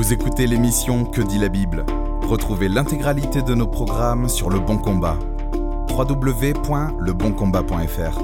Vous 0.00 0.14
écoutez 0.14 0.46
l'émission 0.46 1.04
Que 1.04 1.20
dit 1.20 1.36
la 1.36 1.50
Bible 1.50 1.84
Retrouvez 2.22 2.70
l'intégralité 2.70 3.42
de 3.42 3.54
nos 3.54 3.66
programmes 3.66 4.30
sur 4.30 4.48
Le 4.48 4.58
Bon 4.58 4.78
Combat. 4.78 5.18
www.leboncombat.fr 5.90 8.18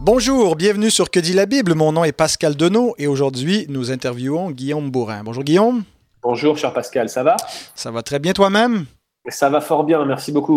Bonjour, 0.00 0.56
bienvenue 0.56 0.90
sur 0.90 1.12
Que 1.12 1.20
dit 1.20 1.32
la 1.32 1.46
Bible. 1.46 1.74
Mon 1.74 1.92
nom 1.92 2.02
est 2.02 2.10
Pascal 2.10 2.56
Denot 2.56 2.96
et 2.98 3.06
aujourd'hui 3.06 3.66
nous 3.68 3.92
interviewons 3.92 4.50
Guillaume 4.50 4.90
Bourrin. 4.90 5.22
Bonjour 5.22 5.44
Guillaume. 5.44 5.84
Bonjour 6.24 6.58
cher 6.58 6.72
Pascal, 6.72 7.08
ça 7.08 7.22
va? 7.22 7.36
Ça 7.76 7.92
va 7.92 8.02
très 8.02 8.18
bien 8.18 8.32
toi-même? 8.32 8.86
Ça 9.28 9.48
va 9.48 9.60
fort 9.60 9.84
bien, 9.84 10.04
merci 10.04 10.32
beaucoup. 10.32 10.56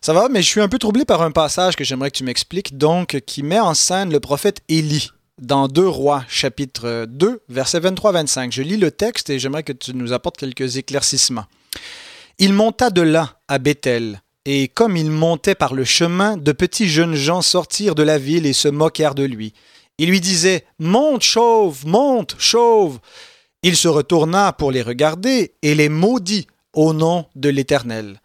Ça 0.00 0.12
va, 0.12 0.28
mais 0.28 0.40
je 0.40 0.46
suis 0.46 0.60
un 0.60 0.68
peu 0.68 0.78
troublé 0.78 1.04
par 1.04 1.22
un 1.22 1.32
passage 1.32 1.74
que 1.74 1.82
j'aimerais 1.82 2.12
que 2.12 2.18
tu 2.18 2.22
m'expliques, 2.22 2.78
donc 2.78 3.18
qui 3.26 3.42
met 3.42 3.58
en 3.58 3.74
scène 3.74 4.12
le 4.12 4.20
prophète 4.20 4.60
Élie 4.68 5.10
dans 5.40 5.68
2 5.68 5.88
Rois, 5.88 6.24
chapitre 6.28 7.06
2, 7.08 7.42
versets 7.48 7.80
23-25. 7.80 8.52
Je 8.52 8.62
lis 8.62 8.76
le 8.76 8.90
texte 8.90 9.30
et 9.30 9.38
j'aimerais 9.38 9.62
que 9.62 9.72
tu 9.72 9.94
nous 9.94 10.12
apportes 10.12 10.36
quelques 10.36 10.76
éclaircissements. 10.76 11.46
Il 12.38 12.52
monta 12.52 12.90
de 12.90 13.02
là 13.02 13.40
à 13.48 13.58
Bethel, 13.58 14.22
et 14.44 14.68
comme 14.68 14.96
il 14.96 15.10
montait 15.10 15.54
par 15.54 15.74
le 15.74 15.84
chemin, 15.84 16.36
de 16.36 16.52
petits 16.52 16.88
jeunes 16.88 17.14
gens 17.14 17.42
sortirent 17.42 17.94
de 17.94 18.02
la 18.02 18.18
ville 18.18 18.46
et 18.46 18.52
se 18.52 18.68
moquèrent 18.68 19.14
de 19.14 19.24
lui. 19.24 19.52
Ils 19.98 20.08
lui 20.08 20.20
disaient 20.20 20.64
Monte, 20.78 21.22
chauve, 21.22 21.86
monte, 21.86 22.36
chauve. 22.38 22.98
Il 23.62 23.76
se 23.76 23.88
retourna 23.88 24.52
pour 24.52 24.72
les 24.72 24.80
regarder 24.80 25.54
et 25.60 25.74
les 25.74 25.90
maudit 25.90 26.46
au 26.72 26.94
nom 26.94 27.26
de 27.34 27.50
l'Éternel. 27.50 28.20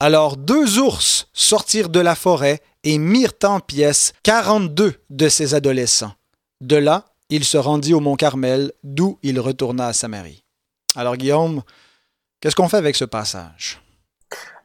Alors 0.00 0.36
deux 0.36 0.78
ours 0.78 1.28
sortirent 1.32 1.90
de 1.90 2.00
la 2.00 2.16
forêt 2.16 2.60
et 2.82 2.98
mirent 2.98 3.34
en 3.44 3.60
pièces 3.60 4.12
quarante-deux 4.22 4.94
de 5.10 5.28
ces 5.28 5.54
adolescents. 5.54 6.14
De 6.60 6.76
là, 6.76 7.06
il 7.30 7.44
se 7.44 7.56
rendit 7.56 7.94
au 7.94 8.00
mont 8.00 8.16
Carmel, 8.16 8.72
d'où 8.84 9.18
il 9.22 9.40
retourna 9.40 9.86
à 9.86 9.92
Samarie. 9.92 10.44
Alors 10.94 11.16
Guillaume, 11.16 11.62
qu'est-ce 12.40 12.56
qu'on 12.56 12.68
fait 12.68 12.76
avec 12.76 12.96
ce 12.96 13.04
passage? 13.04 13.80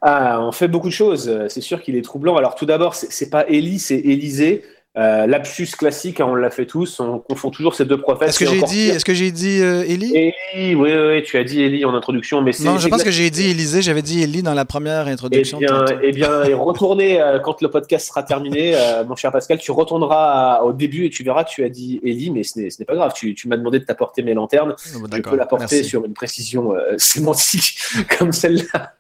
Ah, 0.02 0.40
on 0.42 0.52
fait 0.52 0.68
beaucoup 0.68 0.90
de 0.90 0.94
choses. 0.94 1.48
C'est 1.50 1.62
sûr 1.62 1.82
qu'il 1.82 1.96
est 1.96 2.02
troublant. 2.02 2.36
Alors 2.36 2.56
tout 2.56 2.66
d'abord, 2.66 2.96
c'est 2.96 3.30
pas 3.30 3.48
Élie, 3.48 3.80
c'est 3.80 3.98
Élisée. 3.98 4.64
Euh, 4.98 5.28
Lapsus 5.28 5.68
classique, 5.78 6.22
hein, 6.22 6.28
on 6.30 6.36
l'a 6.36 6.50
fait 6.50 6.66
tous, 6.66 7.02
on 7.02 7.20
confond 7.20 7.50
toujours 7.50 7.76
ces 7.76 7.84
deux 7.84 8.00
prophètes. 8.00 8.30
Est-ce 8.30 8.40
que 8.40 8.46
j'ai 8.46 8.62
dit, 8.62 8.88
est-ce 8.88 9.04
que 9.04 9.14
j'ai 9.14 9.32
dit 9.32 9.62
euh, 9.62 9.84
Élie? 9.84 10.16
Élie, 10.16 10.74
oui, 10.76 10.90
oui, 10.94 11.22
tu 11.24 11.38
as 11.38 11.44
dit 11.44 11.62
Élie 11.62 11.84
en 11.84 11.94
introduction, 11.94 12.42
mais 12.42 12.52
non, 12.62 12.78
je 12.78 12.88
pense 12.88 13.04
que 13.04 13.12
j'ai 13.12 13.30
dit 13.30 13.50
Élisée, 13.50 13.82
j'avais 13.82 14.02
dit 14.02 14.24
Élie 14.24 14.42
dans 14.42 14.54
la 14.54 14.64
première 14.64 15.08
introduction. 15.08 15.60
Eh 15.62 15.66
bien, 15.66 15.86
eh 16.02 16.12
bien 16.14 16.30
retournez 16.56 17.22
euh, 17.22 17.40
quand 17.40 17.62
le 17.62 17.70
podcast 17.70 18.08
sera 18.08 18.24
terminé, 18.24 18.74
euh, 18.74 19.04
mon 19.04 19.18
cher 19.18 19.34
Pascal, 19.34 19.58
tu 19.58 19.72
retourneras 19.72 20.62
au 20.62 20.72
début 20.72 21.06
et 21.06 21.10
tu 21.10 21.24
verras 21.24 21.44
que 21.44 21.50
tu 21.50 21.66
as 21.66 21.70
dit 21.70 22.00
Élie, 22.02 22.32
mais 22.32 22.44
ce 22.44 22.60
n'est 22.60 22.86
pas 22.86 22.96
grave. 22.96 23.12
Tu, 23.14 23.36
tu 23.36 23.50
m'as 23.50 23.58
demandé 23.58 23.80
de 23.80 23.86
t'apporter 23.86 24.24
mes 24.24 24.34
lanternes, 24.34 24.76
oh, 24.96 25.00
bah, 25.02 25.18
je 25.18 25.22
peux 25.22 25.36
l'apporter 25.36 25.84
sur 25.84 26.06
une 26.06 26.14
précision 26.14 26.74
sémantique 26.98 27.80
comme 28.18 28.32
celle-là 28.32 28.95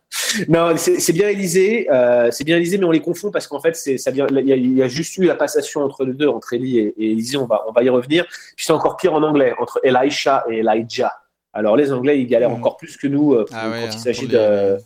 non, 0.47 0.75
c'est 0.77 1.13
bien 1.13 1.29
Élysée, 1.29 1.87
euh, 1.91 2.29
c'est 2.31 2.43
bien 2.43 2.57
Élysée, 2.57 2.77
mais 2.77 2.85
on 2.85 2.91
les 2.91 3.01
confond 3.01 3.31
parce 3.31 3.47
qu'en 3.47 3.59
fait, 3.59 3.75
ça 3.75 4.11
vient, 4.11 4.27
il 4.29 4.77
y, 4.77 4.81
a 4.81 4.87
juste 4.87 5.17
eu 5.17 5.25
la 5.25 5.35
passation 5.35 5.81
entre 5.81 6.05
les 6.05 6.13
deux, 6.13 6.27
entre 6.27 6.53
Élie 6.53 6.79
et, 6.79 6.93
Élysée. 6.97 7.37
On 7.37 7.45
va, 7.45 7.63
on 7.67 7.71
va 7.71 7.83
y 7.83 7.89
revenir. 7.89 8.25
Puis 8.55 8.65
c'est 8.65 8.73
encore 8.73 8.97
pire 8.97 9.13
en 9.13 9.23
anglais, 9.23 9.53
entre 9.59 9.79
Elisha 9.83 10.45
et 10.49 10.59
Elijah. 10.59 11.11
Alors 11.53 11.77
les 11.77 11.93
Anglais, 11.93 12.19
ils 12.19 12.27
galèrent 12.27 12.49
hmm. 12.49 12.55
encore 12.55 12.75
plus 12.75 12.97
que 12.97 13.07
nous 13.07 13.33
euh, 13.33 13.45
ah 13.53 13.69
quand 13.69 13.93
il 13.93 13.99
s'agit 13.99 14.27
de, 14.27 14.77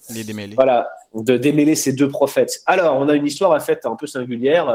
voilà, 0.53 0.87
de 1.15 1.35
démêler 1.35 1.73
ces 1.73 1.93
deux 1.93 2.09
prophètes. 2.09 2.61
Alors, 2.67 2.95
on 2.97 3.09
a 3.09 3.15
une 3.15 3.25
histoire 3.25 3.51
en 3.51 3.59
fait 3.59 3.85
un 3.85 3.95
peu 3.95 4.05
singulière. 4.05 4.69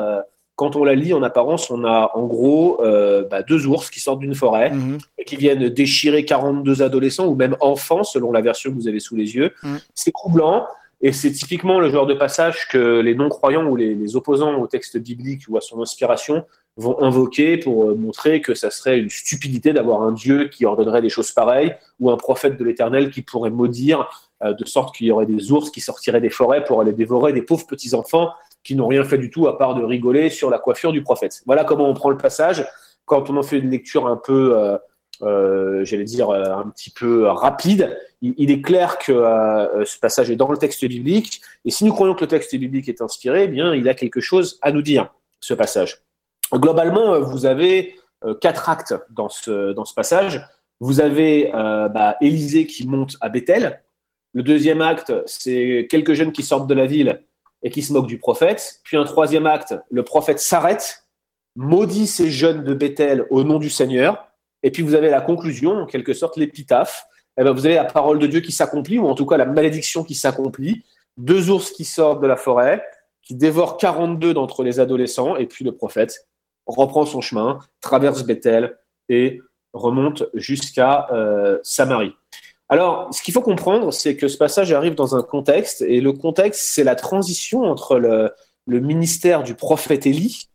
Quand 0.57 0.77
on 0.77 0.85
la 0.85 0.95
lit 0.95 1.13
en 1.13 1.23
apparence, 1.23 1.71
on 1.71 1.85
a 1.85 2.13
en 2.15 2.27
gros 2.27 2.81
euh, 2.81 3.25
bah, 3.29 3.43
deux 3.43 3.67
ours 3.67 3.91
qui 3.91 3.99
sortent 3.99 4.21
d'une 4.21 4.37
forêt 4.37 4.71
mhm. 4.71 4.99
et 5.19 5.25
qui 5.25 5.37
viennent 5.37 5.69
déchirer 5.69 6.25
42 6.25 6.83
adolescents 6.83 7.27
ou 7.27 7.35
même 7.35 7.57
enfants, 7.61 8.05
selon 8.05 8.31
la 8.31 8.41
version 8.41 8.71
que 8.71 8.77
vous 8.77 8.89
avez 8.89 9.01
sous 9.01 9.17
les 9.17 9.35
yeux. 9.35 9.53
Mhm. 9.63 9.81
C'est 9.95 10.13
troublant 10.13 10.67
et 11.01 11.13
c'est 11.13 11.33
typiquement 11.33 11.81
le 11.81 11.91
genre 11.91 12.07
de 12.07 12.15
passage 12.15 12.69
que 12.69 13.01
les 13.01 13.15
non-croyants 13.15 13.67
ou 13.67 13.77
les, 13.77 14.17
opposants 14.17 14.59
au 14.61 14.67
texte 14.67 14.97
biblique 14.97 15.43
ou 15.49 15.57
à 15.57 15.61
son 15.61 15.83
inspiration 15.83 16.47
vont 16.77 17.03
invoquer 17.03 17.59
pour 17.59 17.91
euh, 17.91 17.95
montrer 17.95 18.41
que 18.41 18.55
ça 18.55 18.71
serait 18.71 18.99
une 18.99 19.11
stupidité 19.11 19.73
d'avoir 19.73 20.03
un 20.03 20.13
Dieu 20.13 20.49
qui 20.49 20.65
ordonnerait 20.65 21.03
des 21.03 21.09
choses 21.09 21.31
pareilles 21.31 21.75
ou 22.01 22.11
un 22.11 22.17
prophète 22.17 22.57
de 22.57 22.65
l'Éternel 22.65 23.11
qui 23.11 23.23
pourrait 23.23 23.51
maudire 23.51 24.09
euh, 24.43 24.55
de 24.55 24.65
sorte 24.65 24.97
qu'il 24.97 25.07
y 25.07 25.11
aurait 25.11 25.27
des 25.27 25.53
ours 25.53 25.71
qui 25.71 25.81
sortiraient 25.81 26.23
des 26.23 26.31
forêts 26.31 26.65
pour 26.65 26.81
aller 26.81 26.93
dévorer 26.93 27.33
des 27.33 27.43
pauvres 27.43 27.67
petits-enfants 27.67 28.31
qui 28.65 28.75
n'ont 28.75 28.89
rien 28.89 29.05
fait 29.05 29.19
du 29.19 29.31
tout 29.31 29.47
à 29.47 29.57
part 29.59 29.75
de 29.75 29.85
rigoler 29.85 30.31
sur 30.31 30.51
la 30.51 30.59
coiffure 30.59 30.91
du 30.91 31.03
prophète. 31.03 31.43
Voilà 31.47 31.65
comment 31.65 31.89
on 31.89 31.95
prend 31.95 32.11
le 32.11 32.17
passage. 32.17 32.67
Quand 33.05 33.29
on 33.29 33.37
en 33.37 33.43
fait 33.43 33.59
une 33.59 33.71
lecture 33.71 34.07
un 34.07 34.17
peu, 34.17 34.59
euh, 34.59 34.79
euh, 35.23 35.85
j'allais 35.85 36.05
dire, 36.05 36.31
euh, 36.31 36.57
un 36.57 36.71
petit 36.71 36.91
peu 36.91 37.27
rapide, 37.27 37.97
il, 38.23 38.51
est 38.51 38.63
clair 38.63 38.97
que 38.99 39.13
ce 39.85 39.99
passage 39.99 40.31
est 40.31 40.37
dans 40.37 40.51
le 40.51 40.57
texte 40.57 40.83
biblique. 40.87 41.43
Et 41.67 41.71
si 41.71 41.85
nous 41.85 41.93
croyons 41.93 42.15
que 42.15 42.23
le 42.23 42.29
texte 42.29 42.57
biblique 42.57 42.89
est 42.89 43.03
inspiré, 43.03 43.45
eh 43.45 43.49
bien, 43.49 43.75
il 43.75 43.87
a 43.87 43.95
quelque 43.95 44.21
chose 44.21 44.59
à 44.63 44.73
nous 44.73 44.81
dire, 44.81 45.13
ce 45.41 45.53
passage. 45.53 46.03
Globalement, 46.51 47.21
vous 47.21 47.45
avez 47.45 47.97
quatre 48.41 48.71
actes 48.71 48.95
dans 49.11 49.29
ce, 49.29 49.75
dans 49.75 49.85
ce 49.85 49.93
passage. 49.93 50.43
Vous 50.81 51.03
avez 51.03 51.51
bah, 51.53 52.17
Élisée 52.23 52.67
qui 52.67 52.89
monte 52.89 53.19
à 53.21 53.29
Bethel. 53.29 53.83
Le 54.33 54.43
deuxième 54.43 54.81
acte, 54.81 55.13
c'est 55.27 55.87
quelques 55.91 56.15
jeunes 56.15 56.33
qui 56.33 56.43
sortent 56.43 56.67
de 56.67 56.73
la 56.73 56.87
ville 56.87 57.21
et 57.65 57.71
qui 57.71 57.83
se 57.83 57.93
moque 57.93 58.07
du 58.07 58.19
prophète. 58.19 58.81
Puis 58.85 58.97
un 58.97 59.05
troisième 59.05 59.47
acte, 59.47 59.75
le 59.91 60.05
prophète 60.05 60.39
s'arrête, 60.39 61.05
maudit 61.57 62.07
ces 62.07 62.31
jeunes 62.31 62.63
de 62.63 62.75
Bethel 62.75 63.27
au 63.31 63.43
nom 63.43 63.59
du 63.59 63.71
Seigneur. 63.71 64.29
Et 64.63 64.71
puis 64.71 64.83
vous 64.83 64.95
avez 64.95 65.11
la 65.11 65.21
conclusion, 65.21 65.73
en 65.73 65.87
quelque 65.87 66.15
sorte 66.15 66.37
l'épitaphe. 66.37 67.07
Eh 67.39 67.43
ben, 67.43 67.53
vous 67.53 67.67
avez 67.67 67.75
la 67.75 67.85
parole 67.85 68.19
de 68.21 68.27
Dieu 68.29 68.41
qui 68.41 68.53
s'accomplit, 68.53 68.99
ou 68.99 69.09
en 69.09 69.15
tout 69.15 69.27
cas 69.27 69.37
la 69.37 69.47
malédiction 69.47 70.05
qui 70.05 70.15
s'accomplit. 70.15 70.85
Deux 71.17 71.51
ours 71.51 71.73
qui 71.73 71.85
sortent 71.85 72.23
de 72.23 72.27
la 72.27 72.37
forêt, 72.37 72.85
qui 73.23 73.35
dévorent 73.35 73.77
42 73.79 74.35
d'entre 74.35 74.63
les 74.63 74.79
adolescents, 74.79 75.37
et 75.37 75.47
puis 75.47 75.65
le 75.65 75.73
prophète 75.73 76.29
reprend 76.67 77.07
son 77.07 77.21
chemin, 77.21 77.59
traverse 77.81 78.23
Bethel 78.25 78.79
et 79.09 79.41
remonte 79.73 80.25
jusqu'à 80.35 81.09
euh, 81.13 81.59
Samarie. 81.63 82.15
Alors, 82.69 83.13
ce 83.13 83.23
qu'il 83.23 83.35
faut 83.35 83.43
comprendre, 83.43 83.93
c'est 83.93 84.17
que 84.17 84.29
ce 84.29 84.39
passage 84.39 84.73
arrive 84.73 84.95
dans 84.95 85.15
un 85.15 85.23
contexte, 85.23 85.83
et 85.83 86.01
le 86.01 86.13
contexte, 86.13 86.63
c'est 86.73 86.85
la 86.85 86.95
transition 86.95 87.63
entre 87.63 87.99
le, 87.99 88.31
ministère 88.67 89.43
du 89.43 89.55
prophète 89.55 90.07
Élie 90.07 90.49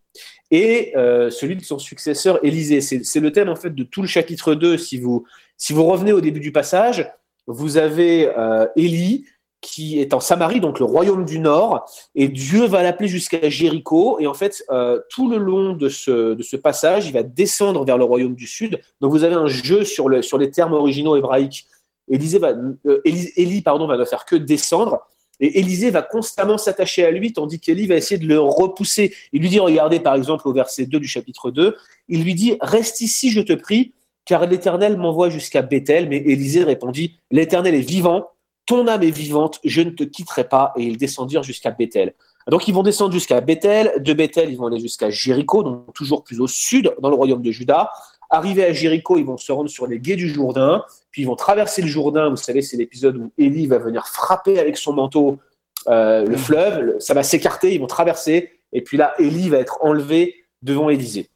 et 0.49 0.97
euh, 0.97 1.29
celui 1.29 1.55
de 1.55 1.63
son 1.63 1.77
successeur 1.77 2.43
Élisée. 2.43 2.81
C'est 2.81 3.19
le 3.19 3.31
thème 3.31 3.49
en 3.49 3.55
fait 3.55 3.69
de 3.69 3.83
tout 3.83 4.01
le 4.01 4.07
chapitre 4.07 4.55
2. 4.55 4.79
Si 4.79 4.97
vous, 4.97 5.25
si 5.57 5.73
vous 5.73 5.83
revenez 5.83 6.11
au 6.11 6.19
début 6.19 6.39
du 6.39 6.51
passage, 6.51 7.07
vous 7.45 7.77
avez 7.77 8.31
euh, 8.35 8.65
Élie 8.75 9.25
qui 9.61 9.99
est 9.99 10.13
en 10.13 10.19
Samarie, 10.19 10.61
donc 10.61 10.79
le 10.79 10.85
royaume 10.85 11.25
du 11.25 11.39
Nord, 11.39 11.85
et 12.15 12.29
Dieu 12.29 12.65
va 12.65 12.81
l'appeler 12.81 13.09
jusqu'à 13.09 13.49
Jéricho. 13.49 14.17
Et 14.19 14.27
en 14.27 14.33
fait, 14.33 14.63
euh, 14.69 15.01
tout 15.09 15.29
le 15.29 15.37
long 15.37 15.73
de 15.73 15.89
ce, 15.89 16.33
de 16.33 16.43
ce 16.43 16.55
passage, 16.55 17.07
il 17.07 17.13
va 17.13 17.23
descendre 17.23 17.83
vers 17.83 17.97
le 17.97 18.05
royaume 18.05 18.35
du 18.35 18.47
Sud. 18.47 18.79
Donc 19.01 19.11
vous 19.11 19.23
avez 19.23 19.35
un 19.35 19.47
jeu 19.47 19.83
sur, 19.83 20.07
le, 20.07 20.21
sur 20.21 20.37
les 20.37 20.49
termes 20.49 20.73
originaux 20.73 21.17
hébraïques 21.17 21.67
Euh, 22.11 23.01
Élie, 23.05 23.61
pardon, 23.61 23.87
va 23.87 23.97
ne 23.97 24.05
faire 24.05 24.25
que 24.25 24.35
descendre. 24.35 24.99
Et 25.39 25.59
Élisée 25.59 25.89
va 25.89 26.01
constamment 26.01 26.57
s'attacher 26.57 27.05
à 27.05 27.11
lui, 27.11 27.31
tandis 27.31 27.59
qu'Élie 27.59 27.87
va 27.87 27.95
essayer 27.95 28.17
de 28.17 28.27
le 28.27 28.39
repousser. 28.39 29.13
Il 29.31 29.41
lui 29.41 29.49
dit, 29.49 29.59
regardez 29.59 29.99
par 29.99 30.15
exemple 30.15 30.47
au 30.47 30.53
verset 30.53 30.85
2 30.85 30.99
du 30.99 31.07
chapitre 31.07 31.49
2, 31.49 31.77
il 32.09 32.23
lui 32.23 32.35
dit, 32.35 32.57
reste 32.59 32.99
ici, 33.01 33.31
je 33.31 33.39
te 33.39 33.53
prie, 33.53 33.93
car 34.25 34.45
l'Éternel 34.45 34.97
m'envoie 34.97 35.29
jusqu'à 35.29 35.61
Bethel. 35.61 36.09
Mais 36.09 36.17
Élisée 36.17 36.63
répondit, 36.63 37.19
l'Éternel 37.31 37.73
est 37.73 37.79
vivant, 37.79 38.27
ton 38.65 38.87
âme 38.87 39.03
est 39.03 39.11
vivante, 39.11 39.59
je 39.63 39.81
ne 39.81 39.91
te 39.91 40.03
quitterai 40.03 40.43
pas. 40.43 40.73
Et 40.75 40.83
ils 40.83 40.97
descendirent 40.97 41.43
jusqu'à 41.43 41.71
Bethel. 41.71 42.13
Donc 42.49 42.67
ils 42.67 42.73
vont 42.73 42.83
descendre 42.83 43.13
jusqu'à 43.13 43.41
Bethel, 43.41 43.93
de 43.99 44.13
Bethel 44.13 44.49
ils 44.49 44.57
vont 44.57 44.67
aller 44.67 44.79
jusqu'à 44.79 45.09
Jéricho, 45.09 45.63
donc 45.63 45.93
toujours 45.93 46.23
plus 46.23 46.41
au 46.41 46.47
sud, 46.47 46.93
dans 47.01 47.09
le 47.09 47.15
royaume 47.15 47.41
de 47.41 47.51
Juda. 47.51 47.91
Arrivés 48.31 48.65
à 48.65 48.73
Jéricho, 48.73 49.17
ils 49.17 49.25
vont 49.25 49.37
se 49.37 49.51
rendre 49.51 49.69
sur 49.69 49.87
les 49.87 49.99
guets 49.99 50.15
du 50.15 50.29
Jourdain, 50.29 50.83
puis 51.09 51.23
ils 51.23 51.25
vont 51.25 51.35
traverser 51.35 51.81
le 51.81 51.87
Jourdain. 51.87 52.29
Vous 52.29 52.35
savez, 52.35 52.61
c'est 52.61 52.77
l'épisode 52.77 53.17
où 53.17 53.31
Élie 53.39 53.65
va 53.65 53.79
venir 53.79 54.05
frapper 54.05 54.59
avec 54.59 54.77
son 54.77 54.93
manteau 54.93 55.39
euh, 55.87 56.25
le 56.25 56.37
fleuve. 56.37 56.99
Ça 56.99 57.15
va 57.15 57.23
s'écarter, 57.23 57.73
ils 57.73 57.79
vont 57.79 57.87
traverser, 57.87 58.51
et 58.71 58.83
puis 58.83 58.97
là, 58.97 59.15
Élie 59.17 59.49
va 59.49 59.57
être 59.57 59.79
enlevé 59.81 60.35
devant 60.61 60.89
Élisée. 60.89 61.29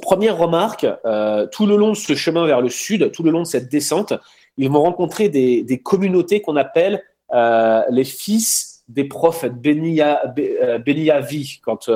Première 0.00 0.36
remarque, 0.36 0.86
euh, 1.04 1.46
tout 1.46 1.66
le 1.66 1.76
long 1.76 1.90
de 1.90 1.96
ce 1.96 2.14
chemin 2.14 2.44
vers 2.44 2.60
le 2.60 2.70
sud, 2.70 3.12
tout 3.12 3.22
le 3.22 3.30
long 3.30 3.42
de 3.42 3.46
cette 3.46 3.70
descente, 3.70 4.12
ils 4.56 4.68
vont 4.68 4.82
rencontrer 4.82 5.28
des, 5.28 5.80
communautés 5.84 6.40
qu'on 6.40 6.56
appelle 6.56 7.04
euh, 7.34 7.82
les 7.90 8.04
fils 8.04 8.82
des 8.88 9.04
prophètes, 9.04 9.54
Beniavi. 9.54 11.60
Quand, 11.62 11.88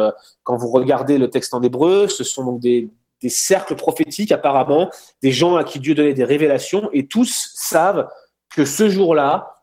quand 0.44 0.56
vous 0.56 0.70
regardez 0.70 1.18
le 1.18 1.30
texte 1.30 1.52
en 1.52 1.62
hébreu, 1.62 2.06
ce 2.06 2.22
sont 2.22 2.44
donc 2.44 2.60
des, 2.60 2.88
des 3.22 3.28
cercles 3.28 3.76
prophétiques 3.76 4.32
apparemment, 4.32 4.90
des 5.22 5.32
gens 5.32 5.56
à 5.56 5.64
qui 5.64 5.80
Dieu 5.80 5.94
donnait 5.94 6.14
des 6.14 6.24
révélations, 6.24 6.90
et 6.92 7.06
tous 7.06 7.52
savent 7.54 8.08
que 8.50 8.64
ce 8.64 8.88
jour-là, 8.88 9.62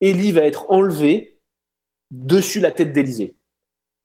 Élie 0.00 0.32
va 0.32 0.42
être 0.42 0.70
enlevé 0.70 1.38
dessus 2.10 2.60
la 2.60 2.70
tête 2.70 2.92
d'Élisée. 2.92 3.34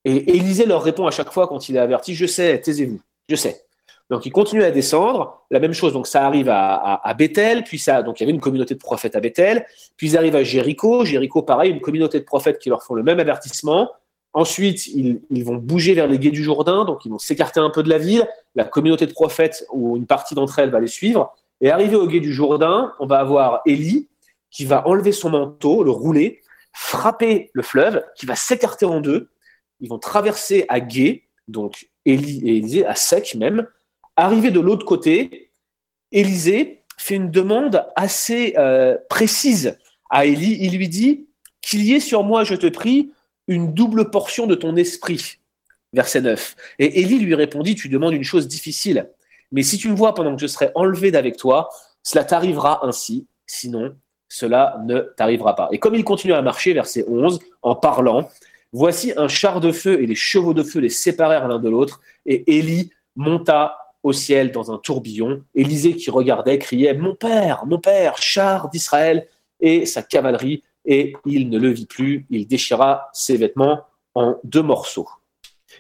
Et 0.06 0.38
Élisée 0.38 0.66
leur 0.66 0.84
répond 0.84 1.08
à 1.08 1.12
chaque 1.12 1.32
fois 1.32 1.48
quand 1.48 1.70
il 1.70 1.76
est 1.76 1.80
averti, 1.80 2.16
je 2.16 2.26
sais, 2.26 2.60
taisez-vous, 2.62 3.02
je 3.28 3.36
sais. 3.36 3.66
Donc 4.10 4.26
ils 4.26 4.32
continuent 4.32 4.64
à 4.64 4.72
descendre, 4.72 5.46
la 5.52 5.60
même 5.60 5.74
chose. 5.74 5.94
Donc 5.94 6.08
ça 6.08 6.26
arrive 6.26 6.50
à, 6.50 6.96
à, 6.96 7.14
Bethel, 7.14 7.64
puis 7.64 7.78
ça, 7.78 8.02
donc 8.02 8.20
il 8.20 8.24
y 8.24 8.26
avait 8.26 8.34
une 8.34 8.40
communauté 8.40 8.74
de 8.74 8.80
prophètes 8.80 9.16
à 9.16 9.20
Bethel, 9.20 9.66
puis 9.98 10.08
ils 10.08 10.18
arrivent 10.18 10.36
à 10.36 10.44
Jéricho. 10.44 11.06
Jéricho, 11.06 11.44
pareil, 11.44 11.72
une 11.72 11.82
communauté 11.82 12.20
de 12.20 12.26
prophètes 12.26 12.60
qui 12.60 12.70
leur 12.70 12.82
font 12.82 12.96
le 12.96 13.04
même 13.04 13.20
avertissement. 13.20 13.92
Ensuite, 14.34 14.86
ils, 14.88 15.44
vont 15.44 15.56
bouger 15.56 15.94
vers 15.96 16.08
les 16.08 16.20
guets 16.20 16.30
du 16.30 16.44
Jourdain, 16.44 16.86
donc 16.86 17.04
ils 17.04 17.10
vont 17.10 17.18
s'écarter 17.18 17.60
un 17.60 17.72
peu 17.72 17.82
de 17.82 17.90
la 17.90 17.98
ville. 17.98 18.28
La 18.56 18.64
communauté 18.64 19.08
de 19.08 19.12
prophètes, 19.12 19.66
ou 19.72 19.98
une 19.98 20.06
partie 20.06 20.36
d'entre 20.36 20.60
elles, 20.60 20.70
va 20.70 20.80
les 20.80 20.88
suivre. 20.88 21.34
Et 21.62 21.72
arrivé 21.72 21.96
au 21.96 22.08
guet 22.08 22.20
du 22.20 22.32
Jourdain, 22.32 22.94
on 23.00 23.08
va 23.08 23.20
avoir 23.20 23.62
Élie 23.66 24.08
qui 24.52 24.66
va 24.66 24.88
enlever 24.88 25.12
son 25.12 25.32
manteau, 25.32 25.84
le 25.84 25.92
rouler, 25.92 26.42
frapper 26.74 27.50
le 27.54 27.62
fleuve, 27.62 28.04
qui 28.16 28.26
va 28.26 28.36
s'écarter 28.36 28.86
en 28.86 29.02
deux. 29.02 29.30
Ils 29.80 29.90
vont 29.90 30.00
traverser 30.00 30.66
à 30.70 30.80
guet, 30.80 31.24
donc 31.48 31.90
Élie 32.06 32.42
et 32.48 32.58
Élisée, 32.58 32.86
à 32.86 32.96
sec 32.96 33.36
même. 33.36 33.68
Arrivé 34.16 34.52
de 34.52 34.60
l'autre 34.60 34.86
côté, 34.86 35.52
Élisée 36.12 36.84
fait 36.98 37.16
une 37.16 37.32
demande 37.32 37.86
assez 37.96 38.54
euh, 38.58 38.98
précise 39.10 39.78
à 40.10 40.26
Élie. 40.26 40.58
Il 40.62 40.78
lui 40.78 40.90
dit 40.90 41.28
Qu'il 41.62 41.84
y 41.84 41.94
ait 41.94 42.00
sur 42.00 42.24
moi, 42.24 42.44
je 42.44 42.56
te 42.56 42.68
prie, 42.68 43.12
une 43.50 43.74
double 43.74 44.12
portion 44.12 44.48
de 44.48 44.56
ton 44.56 44.78
esprit. 44.78 45.40
Verset 45.92 46.22
9. 46.22 46.56
Et 46.78 47.02
Élie 47.02 47.20
lui 47.20 47.36
répondit 47.36 47.76
Tu 47.76 47.90
demandes 47.90 48.14
une 48.14 48.24
chose 48.24 48.48
difficile, 48.48 49.10
mais 49.52 49.64
si 49.64 49.78
tu 49.78 49.90
me 49.90 49.96
vois 49.96 50.14
pendant 50.14 50.36
que 50.36 50.42
je 50.42 50.48
serai 50.48 50.70
enlevé 50.76 51.12
d'avec 51.12 51.36
toi, 51.36 51.70
cela 52.04 52.24
t'arrivera 52.24 52.86
ainsi, 52.86 53.28
sinon 53.48 53.96
cela 54.30 54.80
ne 54.86 55.00
t'arrivera 55.18 55.56
pas. 55.56 55.68
Et 55.72 55.80
comme 55.80 55.96
il 55.96 56.04
continue 56.04 56.34
à 56.34 56.42
marcher, 56.44 56.74
verset 56.74 57.04
11, 57.08 57.40
en 57.64 57.76
parlant, 57.76 58.30
voici 58.72 59.12
un 59.18 59.28
char 59.28 59.60
de 59.60 59.72
feu 59.72 60.00
et 60.02 60.06
les 60.06 60.16
chevaux 60.16 60.54
de 60.54 60.62
feu 60.62 60.80
les 60.80 60.90
séparèrent 60.90 61.48
l'un 61.48 61.58
de 61.58 61.68
l'autre, 61.68 62.00
et 62.28 62.58
Élie 62.58 62.92
monta 63.16 63.76
au 64.04 64.14
ciel 64.14 64.52
dans 64.52 64.72
un 64.72 64.78
tourbillon. 64.78 65.44
Élisée 65.56 65.96
qui 65.96 66.12
regardait 66.12 66.60
criait 66.60 66.94
Mon 66.94 67.16
père, 67.16 67.66
mon 67.66 67.80
père, 67.80 68.18
char 68.18 68.70
d'Israël 68.70 69.28
et 69.60 69.88
sa 69.88 70.04
cavalerie, 70.04 70.64
et 70.90 71.14
il 71.26 71.50
ne 71.50 71.60
le 71.60 71.70
vit 71.70 71.86
plus, 71.86 72.26
il 72.32 72.48
déchira 72.48 73.10
ses 73.14 73.38
vêtements 73.38 73.84
en 74.16 74.38
deux 74.44 74.64
morceaux. 74.64 75.08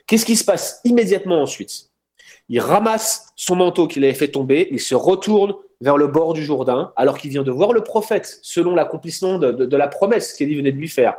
Qu'est-ce 0.06 0.26
qui 0.26 0.36
se 0.36 0.46
passe 0.46 0.82
immédiatement 0.86 1.42
ensuite? 1.42 1.90
Il 2.48 2.60
ramasse 2.60 3.28
son 3.36 3.56
manteau 3.56 3.88
qu'il 3.88 4.04
avait 4.04 4.14
fait 4.14 4.28
tomber, 4.28 4.68
il 4.72 4.80
se 4.80 4.94
retourne 4.94 5.56
vers 5.82 5.98
le 5.98 6.08
bord 6.08 6.34
du 6.34 6.44
Jourdain, 6.44 6.94
alors 6.96 7.18
qu'il 7.18 7.32
vient 7.32 7.42
de 7.42 7.52
voir 7.52 7.74
le 7.74 7.82
prophète, 7.82 8.40
selon 8.44 8.76
l'accomplissement 8.76 9.40
de, 9.40 9.76
la 9.76 9.88
promesse 9.88 10.34
qu'Élie 10.34 10.56
venait 10.56 10.72
de 10.72 10.78
lui 10.78 10.90
faire. 10.90 11.16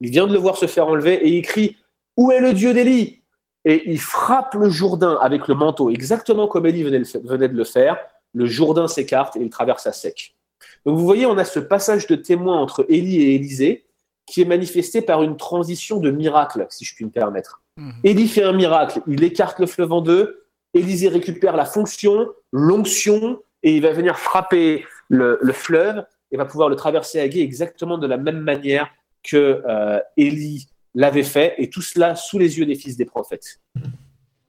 Il 0.00 0.10
vient 0.10 0.28
de 0.28 0.32
le 0.32 0.38
voir 0.38 0.56
se 0.56 0.66
faire 0.66 0.86
enlever 0.86 1.14
et 1.14 1.28
il 1.28 1.42
crie 1.42 1.76
Où 2.16 2.30
est 2.30 2.40
le 2.40 2.52
Dieu 2.52 2.72
d'Élie? 2.72 3.22
Et 3.64 3.90
il 3.90 4.00
frappe 4.00 4.54
le 4.54 4.70
Jourdain 4.70 5.18
avec 5.20 5.48
le 5.48 5.54
manteau, 5.54 5.90
exactement 5.90 6.46
comme 6.46 6.66
Élie 6.66 6.84
venait, 6.84 7.00
de 7.00 7.56
le 7.56 7.64
faire. 7.64 7.98
Le 8.34 8.46
Jourdain 8.46 8.86
s'écarte 8.86 9.36
et 9.36 9.40
il 9.40 9.50
traverse 9.50 9.86
à 9.88 9.92
sec. 9.92 10.36
Donc 10.84 10.98
vous 10.98 11.04
voyez, 11.04 11.26
on 11.26 11.38
a 11.38 11.44
ce 11.44 11.60
passage 11.60 12.06
de 12.06 12.16
témoin 12.16 12.60
entre 12.60 12.86
Élie 12.88 13.22
et 13.22 13.34
Élisée 13.34 13.86
qui 14.26 14.40
est 14.40 14.46
manifesté 14.46 15.02
par 15.02 15.22
une 15.22 15.36
transition 15.36 15.98
de 15.98 16.10
miracle, 16.10 16.66
si 16.70 16.84
je 16.84 16.94
puis 16.94 17.04
me 17.04 17.10
permettre. 17.10 17.62
Mhm. 17.76 17.92
Élie 18.04 18.28
fait 18.28 18.44
un 18.44 18.52
miracle, 18.52 19.00
il 19.06 19.22
écarte 19.24 19.58
le 19.58 19.66
fleuve 19.66 19.92
en 19.92 20.00
deux, 20.00 20.46
Élisée 20.74 21.08
récupère 21.08 21.54
la 21.56 21.66
fonction, 21.66 22.28
l'onction, 22.50 23.42
et 23.62 23.76
il 23.76 23.82
va 23.82 23.92
venir 23.92 24.18
frapper 24.18 24.84
le, 25.08 25.38
fleuve 25.52 26.04
et 26.30 26.36
va 26.36 26.46
pouvoir 26.46 26.68
le 26.68 26.76
traverser 26.76 27.20
à 27.20 27.28
gué 27.28 27.40
exactement 27.40 27.98
de 27.98 28.06
la 28.06 28.16
même 28.16 28.40
manière 28.40 28.88
que 29.22 29.62
euh, 29.68 30.00
Élie 30.16 30.68
l'avait 30.94 31.22
fait, 31.22 31.54
et 31.58 31.68
tout 31.68 31.82
cela 31.82 32.16
sous 32.16 32.38
les 32.38 32.58
yeux 32.58 32.66
des 32.66 32.74
fils 32.74 32.96
des 32.96 33.04
prophètes. 33.04 33.60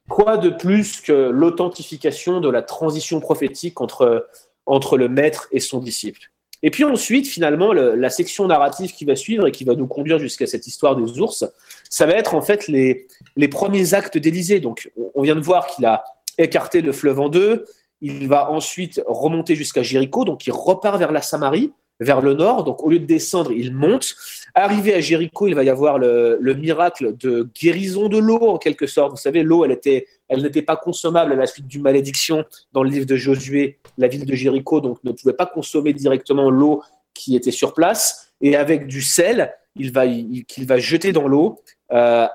Quoi 0.10 0.38
de 0.38 0.50
plus 0.50 1.02
que 1.02 1.30
l'authentification 1.30 2.42
de 2.42 2.50
la 2.50 2.62
transition 2.62 3.20
prophétique 3.20 3.82
entre, 3.82 4.28
entre 4.66 4.98
le 4.98 5.10
maître 5.10 5.48
et 5.52 5.60
son 5.60 5.80
disciple. 5.80 6.32
Et 6.66 6.72
puis 6.72 6.86
ensuite, 6.86 7.28
finalement, 7.28 7.74
la 7.74 8.10
section 8.10 8.48
narrative 8.48 8.94
qui 8.94 9.04
va 9.04 9.18
suivre 9.18 9.48
et 9.48 9.52
qui 9.52 9.66
va 9.66 9.76
nous 9.76 9.88
conduire 9.88 10.18
jusqu'à 10.18 10.48
cette 10.48 10.66
histoire 10.66 10.96
des 10.96 11.20
ours, 11.20 11.44
ça 11.90 12.06
va 12.06 12.14
être 12.14 12.36
en 12.36 12.42
fait 12.42 12.70
les, 12.70 13.08
les 13.36 13.50
premiers 13.50 13.94
actes 13.94 14.18
d'Élysée. 14.18 14.62
Donc, 14.62 14.90
on 15.14 15.24
vient 15.24 15.36
de 15.36 15.42
voir 15.42 15.68
qu'il 15.68 15.86
a 15.86 16.06
écarté 16.38 16.82
le 16.82 16.94
fleuve 16.94 17.20
en 17.20 17.28
deux, 17.28 17.66
il 18.00 18.28
va 18.28 18.50
ensuite 18.50 19.02
remonter 19.08 19.56
jusqu'à 19.56 19.84
Jéricho, 19.84 20.26
donc 20.26 20.46
il 20.48 20.52
repart 20.52 20.98
vers 20.98 21.12
la 21.12 21.22
Samarie, 21.22 21.74
vers 22.04 22.22
le 22.22 22.34
nord. 22.34 22.64
Donc 22.64 22.84
au 22.84 22.90
lieu 22.90 23.00
de 23.00 23.06
descendre, 23.06 23.52
il 23.52 23.74
monte. 23.74 24.16
Arrivé 24.56 24.94
à 24.94 25.02
Jéricho, 25.02 25.48
il 25.48 25.56
va 25.56 25.64
y 25.64 25.70
avoir 25.70 25.98
le, 25.98 26.38
miracle 26.56 27.18
de 27.18 27.50
guérison 27.60 28.08
de 28.08 28.20
l'eau, 28.20 28.50
en 28.50 28.58
quelque 28.58 28.86
sorte. 28.86 29.12
Vous 29.12 29.18
savez, 29.18 29.42
l'eau, 29.42 29.66
elle 29.66 29.72
était, 29.72 30.08
elle 30.28 30.44
n'était 30.44 30.62
pas 30.62 30.76
consommable 30.76 31.32
à 31.32 31.36
la 31.36 31.48
suite 31.48 31.68
d'une 31.68 31.82
malédiction 31.82 32.46
dans 32.72 32.84
le 32.84 32.90
livre 32.90 33.06
de 33.06 33.16
Josué. 33.16 33.80
La 33.98 34.08
ville 34.08 34.26
de 34.26 34.36
Jéricho 34.36 34.80
donc 34.82 35.04
ne 35.04 35.12
pouvait 35.12 35.34
pas 35.34 35.48
consommer 35.48 35.94
directement 35.94 36.50
l'eau 36.52 36.84
qui 37.14 37.36
était 37.36 37.52
sur 37.52 37.74
place. 37.74 38.34
Et 38.42 38.56
avec 38.56 38.88
du 38.88 39.02
sel, 39.02 39.54
il 39.76 39.92
va, 39.92 40.06
qu'il 40.06 40.68
va 40.68 40.78
jeter 40.78 41.12
dans 41.12 41.28
l'eau, 41.28 41.62
euh, 41.92 42.28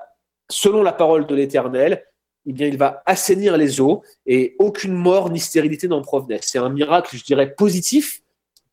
selon 0.49 0.83
la 0.83 0.91
parole 0.91 1.25
de 1.25 1.35
l'Éternel, 1.35 2.03
eh 2.45 2.53
bien, 2.53 2.67
il 2.67 2.77
va 2.77 3.03
assainir 3.05 3.57
les 3.57 3.79
eaux 3.79 4.01
et 4.25 4.55
aucune 4.59 4.93
mort 4.93 5.29
ni 5.29 5.39
stérilité 5.39 5.87
n'en 5.87 6.01
provenait. 6.01 6.39
C'est 6.41 6.57
un 6.57 6.69
miracle, 6.69 7.15
je 7.15 7.23
dirais, 7.23 7.53
positif 7.53 8.21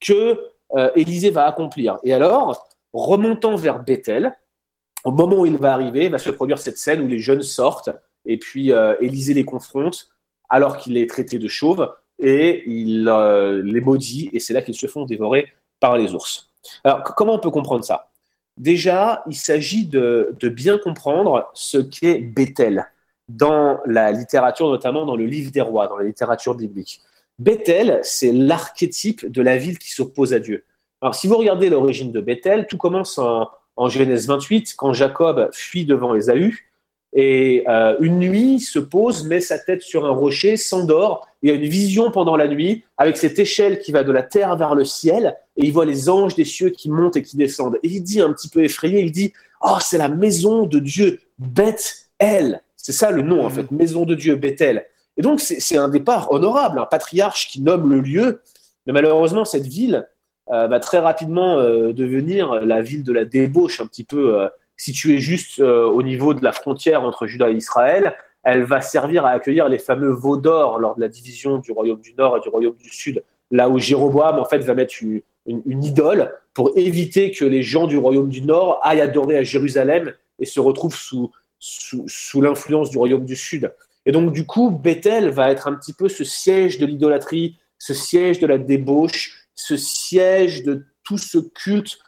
que 0.01 0.41
euh, 0.75 0.91
Élisée 0.97 1.31
va 1.31 1.47
accomplir. 1.47 1.99
Et 2.03 2.13
alors, 2.13 2.69
remontant 2.93 3.57
vers 3.57 3.83
Bethel, 3.83 4.33
au 5.05 5.13
moment 5.13 5.41
où 5.41 5.47
il 5.47 5.57
va 5.57 5.73
arriver, 5.73 6.09
va 6.09 6.19
se 6.19 6.31
produire 6.31 6.59
cette 6.59 6.79
scène 6.79 7.01
où 7.01 7.07
les 7.07 7.19
jeunes 7.19 7.43
sortent 7.43 7.91
et 8.25 8.39
puis 8.39 8.73
euh, 8.73 8.97
Élisée 9.01 9.35
les 9.35 9.45
confronte 9.45 10.09
alors 10.49 10.79
qu'il 10.79 10.97
est 10.97 11.09
traité 11.09 11.39
de 11.39 11.49
chauve 11.49 11.95
et 12.19 12.65
il 12.67 13.09
euh, 13.09 13.63
les 13.63 13.81
maudit 13.81 14.31
et 14.33 14.41
c'est 14.41 14.55
là 14.55 14.63
qu'ils 14.63 14.77
se 14.77 14.87
font 14.87 15.05
dévorer 15.05 15.53
par 15.81 15.97
les 15.97 16.15
ours. 16.15 16.51
Alors, 16.83 17.03
comment 17.03 17.35
on 17.35 17.39
peut 17.39 17.51
comprendre 17.51 17.85
ça? 17.85 18.11
Déjà, 18.57 19.23
il 19.29 19.37
s'agit 19.37 19.87
de, 19.87 20.35
de 20.41 20.49
bien 20.49 20.79
comprendre 20.79 21.51
ce 21.53 21.79
qu'est 21.79 22.19
Bethel 22.19 22.87
dans 23.29 23.81
la 23.87 24.13
littérature, 24.13 24.69
notamment 24.69 25.05
dans 25.05 25.17
le 25.17 25.27
livre 25.27 25.51
des 25.51 25.61
rois, 25.61 25.89
dans 25.89 25.99
la 25.99 26.05
littérature 26.05 26.55
biblique. 26.55 27.01
Bethel, 27.39 28.01
c'est 28.03 28.33
l'archétype 28.33 29.31
de 29.31 29.43
la 29.43 29.57
ville 29.57 29.79
qui 29.79 29.91
s'oppose 29.91 30.33
à 30.33 30.39
Dieu. 30.39 30.65
Alors, 31.03 31.15
si 31.15 31.27
vous 31.27 31.37
regardez 31.37 31.69
l'origine 31.69 32.13
de 32.13 32.21
Bethel, 32.21 32.67
tout 32.67 32.79
commence 32.79 33.19
en, 33.19 33.49
Genèse 33.89 34.27
28, 34.27 34.75
quand 34.77 34.95
Jacob 34.95 35.51
fuit 35.53 35.85
devant 35.85 36.15
Ésaü, 36.15 36.67
et 37.13 37.65
euh, 37.69 37.97
une 38.01 38.19
nuit 38.19 38.61
se 38.61 38.79
pose, 38.79 39.25
met 39.25 39.41
sa 39.41 39.59
tête 39.59 39.83
sur 39.83 40.07
un 40.07 40.11
rocher, 40.11 40.57
s'endort, 40.57 41.27
il 41.43 41.51
y 41.51 41.53
a 41.53 41.55
une 41.55 41.69
vision 41.69 42.11
pendant 42.11 42.37
la 42.37 42.49
nuit, 42.49 42.85
avec 42.97 43.17
cette 43.17 43.39
échelle 43.39 43.79
qui 43.79 43.93
va 43.93 44.03
de 44.03 44.13
la 44.13 44.23
terre 44.23 44.57
vers 44.57 44.75
le 44.75 44.85
ciel, 44.85 45.37
et 45.57 45.67
il 45.67 45.73
voit 45.73 45.85
les 45.85 46.09
anges 46.09 46.35
des 46.35 46.45
cieux 46.45 46.71
qui 46.71 46.91
montent 46.91 47.17
et 47.17 47.23
qui 47.23 47.37
descendent. 47.37 47.79
Et 47.83 47.89
il 47.89 48.03
dit, 48.03 48.21
un 48.21 48.33
petit 48.33 48.49
peu 48.49 48.65
effrayé, 48.65 49.01
il 49.01 49.13
dit, 49.13 49.33
oh, 49.63 49.77
c'est 49.81 49.99
la 49.99 50.09
maison 50.09 50.67
de 50.67 50.79
Dieu, 50.79 51.21
Bethel. 51.39 52.63
C'est 52.77 52.93
ça 52.93 53.11
le 53.11 53.23
nom, 53.23 53.45
en 53.45 53.51
fait, 53.51 53.71
Maison 53.71 54.05
de 54.05 54.15
Dieu, 54.15 54.37
Bethel. 54.37 54.87
Et 55.17 55.23
donc, 55.23 55.41
c'est 55.41 55.77
un 55.77 55.89
départ 55.89 56.31
honorable, 56.31 56.79
un 56.79 56.87
patriarche 56.87 57.49
qui 57.49 57.63
nomme 57.63 57.91
le 57.91 58.01
lieu. 58.01 58.43
Mais 58.87 58.93
malheureusement, 58.93 59.45
cette 59.45 59.67
ville 59.67 60.07
euh, 60.51 60.69
va 60.69 60.79
très 60.79 60.99
rapidement 60.99 61.59
euh, 61.59 61.93
devenir 61.93 62.61
la 62.61 62.83
ville 62.83 63.03
de 63.03 63.13
la 63.13 63.25
débauche, 63.25 63.81
un 63.81 63.87
petit 63.87 64.05
peu 64.05 64.41
euh, 64.41 64.49
située 64.77 65.19
juste 65.19 65.61
au 65.61 66.03
niveau 66.03 66.35
de 66.35 66.45
la 66.45 66.53
frontière 66.53 67.03
entre 67.03 67.27
Juda 67.27 67.51
et 67.51 67.55
Israël. 67.55 68.15
Elle 68.43 68.63
va 68.63 68.81
servir 68.81 69.25
à 69.25 69.31
accueillir 69.31 69.69
les 69.69 69.79
fameux 69.79 70.13
veaux 70.13 70.37
d'or 70.37 70.79
lors 70.79 70.95
de 70.95 71.01
la 71.01 71.09
division 71.09 71.59
du 71.59 71.73
royaume 71.73 72.01
du 72.01 72.15
Nord 72.15 72.37
et 72.37 72.41
du 72.41 72.49
royaume 72.49 72.77
du 72.77 72.91
Sud, 72.91 73.25
là 73.51 73.69
où 73.69 73.79
Jéroboam, 73.79 74.39
en 74.39 74.45
fait, 74.45 74.59
va 74.59 74.75
mettre 74.75 74.95
une, 75.03 75.23
idole 75.83 76.33
pour 76.55 76.73
éviter 76.77 77.31
que 77.33 77.45
les 77.45 77.63
gens 77.63 77.87
du 77.87 77.97
royaume 77.97 78.29
du 78.29 78.43
Nord 78.43 78.81
aillent 78.83 79.01
adorer 79.01 79.39
à 79.39 79.43
Jérusalem 79.43 80.13
et 80.39 80.45
se 80.45 80.61
retrouvent 80.61 80.97
sous, 80.97 81.33
l'influence 82.41 82.91
du 82.91 82.99
royaume 82.99 83.25
du 83.25 83.35
Sud. 83.35 83.73
Et 84.07 84.13
donc, 84.13 84.33
du 84.33 84.47
coup, 84.47 84.71
Bethel 84.71 85.31
va 85.31 85.51
être 85.51 85.69
un 85.69 85.75
petit 85.75 85.93
peu 85.93 86.09
ce 86.09 86.25
siège 86.25 86.79
de 86.79 86.87
l'idolâtrie, 86.87 87.59
ce 87.79 87.93
siège 87.93 88.39
de 88.39 88.47
la 88.47 88.57
débauche, 88.57 89.49
ce 89.55 89.77
siège 89.77 90.63
de 90.63 90.87
tout 91.03 91.19
ce 91.19 91.39
culte 91.39 91.99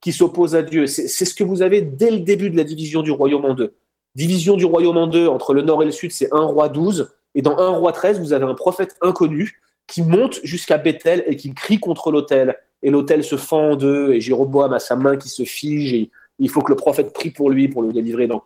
qui 0.00 0.12
s'oppose 0.12 0.54
à 0.54 0.62
Dieu. 0.62 0.86
C'est 0.86 1.24
ce 1.24 1.34
que 1.34 1.44
vous 1.44 1.62
avez 1.62 1.80
dès 1.80 2.10
le 2.10 2.20
début 2.20 2.50
de 2.50 2.56
la 2.56 2.64
division 2.64 3.02
du 3.02 3.10
royaume 3.10 3.44
en 3.44 3.54
deux. 3.54 3.74
Division 4.14 4.56
du 4.56 4.64
royaume 4.64 4.96
en 4.96 5.06
deux 5.06 5.26
entre 5.28 5.54
le 5.54 5.62
nord 5.62 5.82
et 5.82 5.86
le 5.86 5.92
sud, 5.92 6.12
c'est 6.12 6.32
un 6.32 6.42
roi 6.42 6.68
12. 6.68 7.10
Et 7.34 7.42
dans 7.42 7.56
un 7.56 7.70
roi 7.70 7.92
13, 7.92 8.20
vous 8.20 8.32
avez 8.32 8.44
un 8.44 8.54
prophète 8.54 8.96
inconnu 9.00 9.60
qui 9.86 10.02
monte 10.02 10.40
jusqu'à 10.44 10.78
Bethel 10.78 11.24
et 11.26 11.36
qui 11.36 11.54
crie 11.54 11.78
contre 11.78 12.10
l'autel. 12.10 12.56
Et 12.82 12.90
l'autel 12.90 13.24
se 13.24 13.36
fend 13.36 13.70
en 13.70 13.76
deux, 13.76 14.12
et 14.12 14.20
Jéroboam 14.20 14.72
a 14.72 14.78
sa 14.78 14.96
main 14.96 15.16
qui 15.16 15.28
se 15.28 15.44
fige, 15.44 15.94
et 15.94 16.10
il 16.38 16.50
faut 16.50 16.60
que 16.60 16.70
le 16.70 16.76
prophète 16.76 17.12
prie 17.12 17.30
pour 17.30 17.50
lui, 17.50 17.68
pour 17.68 17.82
le 17.82 17.92
délivrer. 17.92 18.26
Donc, 18.26 18.42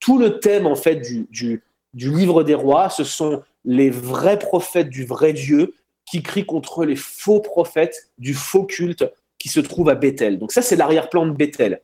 tout 0.00 0.18
le 0.18 0.40
thème 0.40 0.66
en 0.66 0.74
fait 0.74 0.96
du, 1.30 1.62
livre 1.94 2.42
des 2.42 2.54
rois, 2.54 2.88
ce 2.88 3.04
sont 3.04 3.42
les 3.64 3.90
vrais 3.90 4.38
prophètes 4.38 4.88
du 4.88 5.04
vrai 5.04 5.32
Dieu 5.32 5.74
qui 6.10 6.22
crient 6.22 6.46
contre 6.46 6.84
les 6.84 6.96
faux 6.96 7.40
prophètes 7.40 8.10
du 8.18 8.34
faux 8.34 8.64
culte 8.64 9.04
qui 9.38 9.48
se 9.48 9.60
trouve 9.60 9.88
à 9.88 9.94
Bethel. 9.94 10.38
Donc 10.38 10.52
ça, 10.52 10.62
c'est 10.62 10.76
l'arrière-plan 10.76 11.26
de 11.26 11.32
Bethel. 11.32 11.82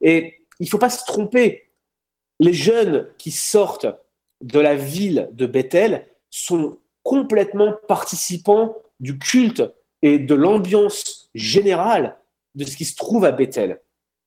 Et 0.00 0.40
il 0.60 0.64
ne 0.64 0.68
faut 0.68 0.78
pas 0.78 0.90
se 0.90 1.04
tromper. 1.04 1.70
Les 2.40 2.52
jeunes 2.52 3.08
qui 3.18 3.30
sortent 3.30 3.86
de 4.40 4.60
la 4.60 4.74
ville 4.74 5.28
de 5.32 5.46
Bethel 5.46 6.06
sont 6.30 6.78
complètement 7.02 7.74
participants 7.88 8.76
du 9.00 9.18
culte 9.18 9.62
et 10.02 10.18
de 10.18 10.34
l'ambiance 10.34 11.30
générale 11.34 12.16
de 12.54 12.64
ce 12.64 12.76
qui 12.76 12.84
se 12.84 12.96
trouve 12.96 13.24
à 13.24 13.32
Bethel. 13.32 13.80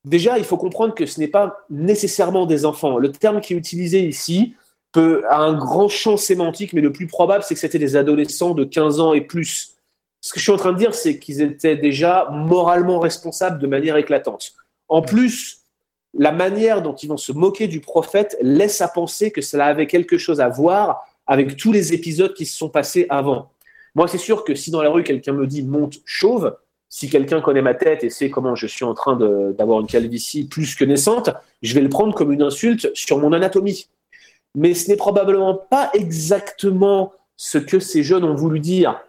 Déjà, 0.04 0.38
il 0.38 0.44
faut 0.44 0.56
comprendre 0.56 0.94
que 0.94 1.06
ce 1.06 1.20
n'est 1.20 1.28
pas 1.28 1.56
nécessairement 1.70 2.46
des 2.46 2.64
enfants. 2.64 2.98
Le 2.98 3.12
terme 3.12 3.40
qui 3.40 3.54
est 3.54 3.56
utilisé 3.56 4.06
ici 4.06 4.54
peut, 4.98 5.22
a 5.30 5.38
un 5.38 5.54
grand 5.54 5.88
champ 5.88 6.16
sémantique, 6.16 6.72
mais 6.72 6.80
le 6.80 6.92
plus 6.92 7.06
probable, 7.06 7.44
c'est 7.44 7.54
que 7.54 7.60
c'était 7.60 7.78
des 7.78 7.94
adolescents 7.94 8.52
de 8.52 8.64
15 8.64 8.98
ans 8.98 9.14
et 9.14 9.20
plus. 9.20 9.76
Ce 10.20 10.32
que 10.32 10.40
je 10.40 10.42
suis 10.42 10.52
en 10.52 10.56
train 10.56 10.72
de 10.72 10.78
dire, 10.78 10.92
c'est 10.92 11.20
qu'ils 11.20 11.40
étaient 11.40 11.76
déjà 11.76 12.28
moralement 12.32 12.98
responsables 12.98 13.60
de 13.60 13.68
manière 13.68 13.96
éclatante. 13.96 14.54
En 14.88 15.00
plus, 15.00 15.60
la 16.14 16.32
manière 16.32 16.82
dont 16.82 16.96
ils 16.96 17.08
vont 17.08 17.16
se 17.16 17.30
moquer 17.30 17.68
du 17.68 17.80
prophète 17.80 18.36
laisse 18.40 18.80
à 18.80 18.88
penser 18.88 19.30
que 19.30 19.40
cela 19.40 19.66
avait 19.66 19.86
quelque 19.86 20.18
chose 20.18 20.40
à 20.40 20.48
voir 20.48 21.06
avec 21.28 21.56
tous 21.56 21.70
les 21.70 21.94
épisodes 21.94 22.34
qui 22.34 22.44
se 22.44 22.56
sont 22.56 22.68
passés 22.68 23.06
avant. 23.08 23.52
Moi, 23.94 24.08
c'est 24.08 24.18
sûr 24.18 24.42
que 24.42 24.56
si 24.56 24.72
dans 24.72 24.82
la 24.82 24.90
rue, 24.90 25.04
quelqu'un 25.04 25.32
me 25.32 25.46
dit 25.46 25.62
monte 25.62 25.98
chauve, 26.06 26.56
si 26.88 27.08
quelqu'un 27.08 27.40
connaît 27.40 27.62
ma 27.62 27.74
tête 27.74 28.02
et 28.02 28.10
sait 28.10 28.30
comment 28.30 28.56
je 28.56 28.66
suis 28.66 28.84
en 28.84 28.94
train 28.94 29.16
d'avoir 29.52 29.78
une 29.78 29.86
calvitie 29.86 30.48
plus 30.48 30.74
que 30.74 30.84
naissante, 30.84 31.30
je 31.62 31.74
vais 31.74 31.82
le 31.82 31.88
prendre 31.88 32.14
comme 32.14 32.32
une 32.32 32.42
insulte 32.42 32.90
sur 32.94 33.18
mon 33.18 33.32
anatomie. 33.32 33.86
Mais 34.54 34.74
ce 34.74 34.88
n'est 34.88 34.96
probablement 34.96 35.54
pas 35.54 35.90
exactement 35.94 37.12
ce 37.36 37.58
que 37.58 37.78
ces 37.78 38.02
jeunes 38.02 38.24
ont 38.24 38.34
voulu 38.34 38.60
dire. 38.60 39.00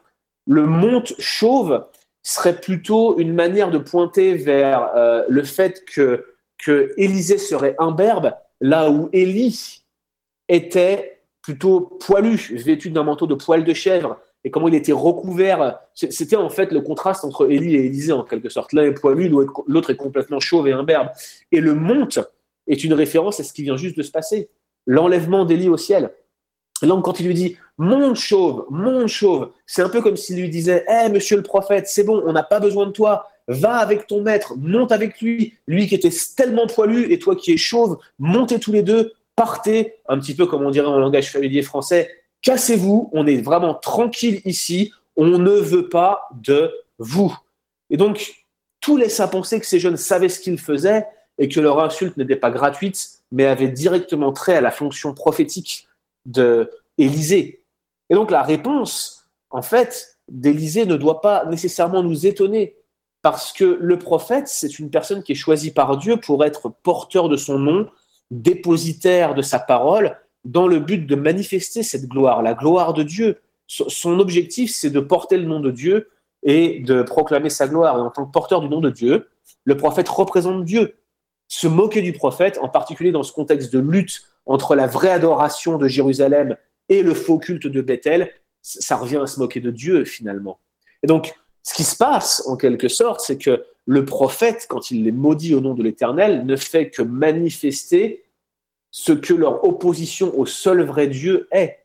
Le 0.47 0.65
monte 0.65 1.13
chauve 1.19 1.85
serait 2.23 2.59
plutôt 2.59 3.17
une 3.17 3.33
manière 3.33 3.71
de 3.71 3.77
pointer 3.77 4.35
vers 4.35 4.91
euh, 4.95 5.23
le 5.27 5.43
fait 5.43 5.83
que, 5.85 6.25
serait 6.59 7.75
imberbe, 7.79 8.33
là 8.61 8.89
où 8.89 9.09
Élie 9.13 9.83
était 10.47 11.21
plutôt 11.41 11.81
poilu, 11.81 12.35
vêtu 12.51 12.91
d'un 12.91 13.03
manteau 13.03 13.25
de 13.25 13.35
poil 13.35 13.63
de 13.63 13.73
chèvre, 13.73 14.19
et 14.43 14.51
comment 14.51 14.67
il 14.67 14.75
était 14.75 14.91
recouvert. 14.91 15.79
C'était 15.93 16.35
en 16.35 16.49
fait 16.49 16.71
le 16.71 16.81
contraste 16.81 17.25
entre 17.25 17.51
Élie 17.51 17.75
et 17.75 17.85
Élisée, 17.85 18.13
en 18.13 18.23
quelque 18.23 18.49
sorte. 18.49 18.73
L'un 18.73 18.83
est 18.83 18.93
poilu, 18.93 19.29
l'autre 19.67 19.89
est 19.89 19.97
complètement 19.97 20.39
chauve 20.39 20.67
et 20.67 20.71
imberbe. 20.71 21.09
Et 21.51 21.59
le 21.59 21.73
monte 21.73 22.19
est 22.67 22.83
une 22.83 22.93
référence 22.93 23.39
à 23.39 23.43
ce 23.43 23.51
qui 23.51 23.63
vient 23.63 23.77
juste 23.77 23.97
de 23.97 24.03
se 24.03 24.11
passer 24.11 24.49
l'enlèvement 24.89 25.45
d'Élie 25.45 25.69
au 25.69 25.77
ciel. 25.77 26.11
Et 26.81 26.87
quand 26.87 27.19
il 27.19 27.27
lui 27.27 27.33
dit 27.35 27.57
Mon 27.77 28.15
chauve, 28.15 28.65
mon 28.69 29.07
chauve, 29.07 29.51
c'est 29.67 29.83
un 29.83 29.89
peu 29.89 30.01
comme 30.01 30.17
s'il 30.17 30.41
lui 30.41 30.49
disait 30.49 30.83
Eh, 30.89 31.09
monsieur 31.09 31.37
le 31.37 31.43
prophète, 31.43 31.87
c'est 31.87 32.03
bon, 32.03 32.23
on 32.25 32.33
n'a 32.33 32.43
pas 32.43 32.59
besoin 32.59 32.87
de 32.87 32.91
toi, 32.91 33.27
va 33.47 33.75
avec 33.75 34.07
ton 34.07 34.21
maître, 34.21 34.55
monte 34.57 34.91
avec 34.91 35.21
lui, 35.21 35.53
lui 35.67 35.87
qui 35.87 35.95
était 35.95 36.11
tellement 36.35 36.65
poilu 36.65 37.11
et 37.13 37.19
toi 37.19 37.35
qui 37.35 37.53
es 37.53 37.57
chauve, 37.57 37.99
montez 38.17 38.59
tous 38.59 38.71
les 38.71 38.81
deux, 38.81 39.13
partez, 39.35 39.93
un 40.07 40.19
petit 40.19 40.35
peu 40.35 40.47
comme 40.47 40.65
on 40.65 40.71
dirait 40.71 40.87
en 40.87 40.97
langage 40.97 41.31
familier 41.31 41.61
français, 41.61 42.09
cassez-vous, 42.41 43.09
on 43.13 43.27
est 43.27 43.41
vraiment 43.41 43.75
tranquille 43.75 44.41
ici, 44.45 44.91
on 45.15 45.37
ne 45.37 45.51
veut 45.51 45.87
pas 45.87 46.29
de 46.31 46.71
vous. 46.97 47.35
Et 47.91 47.97
donc, 47.97 48.33
tout 48.81 48.97
laisse 48.97 49.19
à 49.19 49.27
penser 49.27 49.59
que 49.59 49.65
ces 49.67 49.79
jeunes 49.79 49.97
savaient 49.97 50.29
ce 50.29 50.39
qu'ils 50.39 50.59
faisaient 50.59 51.05
et 51.39 51.49
que 51.49 51.59
leur 51.59 51.79
insulte 51.79 52.17
n'était 52.17 52.35
pas 52.35 52.51
gratuite, 52.51 53.21
mais 53.31 53.45
avait 53.45 53.69
directement 53.69 54.31
trait 54.31 54.57
à 54.57 54.61
la 54.61 54.71
fonction 54.71 55.13
prophétique 55.13 55.87
de 56.25 56.69
Élisée. 56.97 57.63
Et 58.09 58.15
donc 58.15 58.29
la 58.29 58.43
réponse, 58.43 59.25
en 59.49 59.61
fait, 59.61 60.17
d'Élisée 60.27 60.85
ne 60.85 60.97
doit 60.97 61.21
pas 61.21 61.45
nécessairement 61.45 62.03
nous 62.03 62.27
étonner, 62.27 62.75
parce 63.21 63.51
que 63.51 63.77
le 63.79 63.97
prophète, 63.97 64.47
c'est 64.47 64.79
une 64.79 64.89
personne 64.89 65.23
qui 65.23 65.31
est 65.31 65.35
choisie 65.35 65.71
par 65.71 65.97
Dieu 65.97 66.17
pour 66.17 66.43
être 66.45 66.71
porteur 66.83 67.29
de 67.29 67.37
son 67.37 67.57
nom, 67.57 67.89
dépositaire 68.31 69.33
de 69.33 69.41
sa 69.41 69.59
parole, 69.59 70.17
dans 70.45 70.67
le 70.67 70.79
but 70.79 71.05
de 71.05 71.15
manifester 71.15 71.83
cette 71.83 72.07
gloire, 72.07 72.41
la 72.41 72.53
gloire 72.53 72.93
de 72.93 73.03
Dieu. 73.03 73.41
Son 73.67 74.19
objectif, 74.19 74.71
c'est 74.73 74.89
de 74.89 74.99
porter 74.99 75.37
le 75.37 75.45
nom 75.45 75.59
de 75.59 75.71
Dieu 75.71 76.09
et 76.43 76.79
de 76.79 77.01
proclamer 77.01 77.49
sa 77.49 77.67
gloire. 77.67 77.97
Et 77.97 78.01
en 78.01 78.09
tant 78.09 78.25
que 78.25 78.31
porteur 78.31 78.61
du 78.61 78.69
nom 78.69 78.79
de 78.79 78.89
Dieu, 78.89 79.27
le 79.65 79.77
prophète 79.77 80.07
représente 80.07 80.63
Dieu. 80.63 80.95
Se 81.49 81.67
moquer 81.67 82.01
du 82.01 82.13
prophète, 82.13 82.59
en 82.61 82.69
particulier 82.69 83.11
dans 83.11 83.23
ce 83.23 83.33
contexte 83.33 83.73
de 83.73 83.79
lutte 83.79 84.21
entre 84.45 84.75
la 84.75 84.87
vraie 84.87 85.11
adoration 85.11 85.77
de 85.77 85.87
Jérusalem 85.87 86.55
et 86.87 87.03
le 87.03 87.13
faux 87.13 87.39
culte 87.39 87.67
de 87.67 87.81
Bethel, 87.81 88.31
ça 88.61 88.95
revient 88.95 89.17
à 89.17 89.27
se 89.27 89.39
moquer 89.39 89.59
de 89.59 89.71
Dieu 89.71 90.05
finalement. 90.05 90.59
Et 91.03 91.07
donc, 91.07 91.33
ce 91.63 91.73
qui 91.73 91.83
se 91.83 91.97
passe 91.97 92.43
en 92.47 92.55
quelque 92.55 92.87
sorte, 92.87 93.21
c'est 93.21 93.37
que 93.37 93.65
le 93.85 94.05
prophète, 94.05 94.67
quand 94.69 94.91
il 94.91 95.03
les 95.03 95.11
maudit 95.11 95.55
au 95.55 95.61
nom 95.61 95.73
de 95.73 95.81
l'Éternel, 95.83 96.45
ne 96.45 96.55
fait 96.55 96.91
que 96.91 97.01
manifester 97.01 98.23
ce 98.91 99.11
que 99.11 99.33
leur 99.33 99.63
opposition 99.63 100.37
au 100.37 100.45
seul 100.45 100.83
vrai 100.83 101.07
Dieu 101.07 101.47
est. 101.51 101.79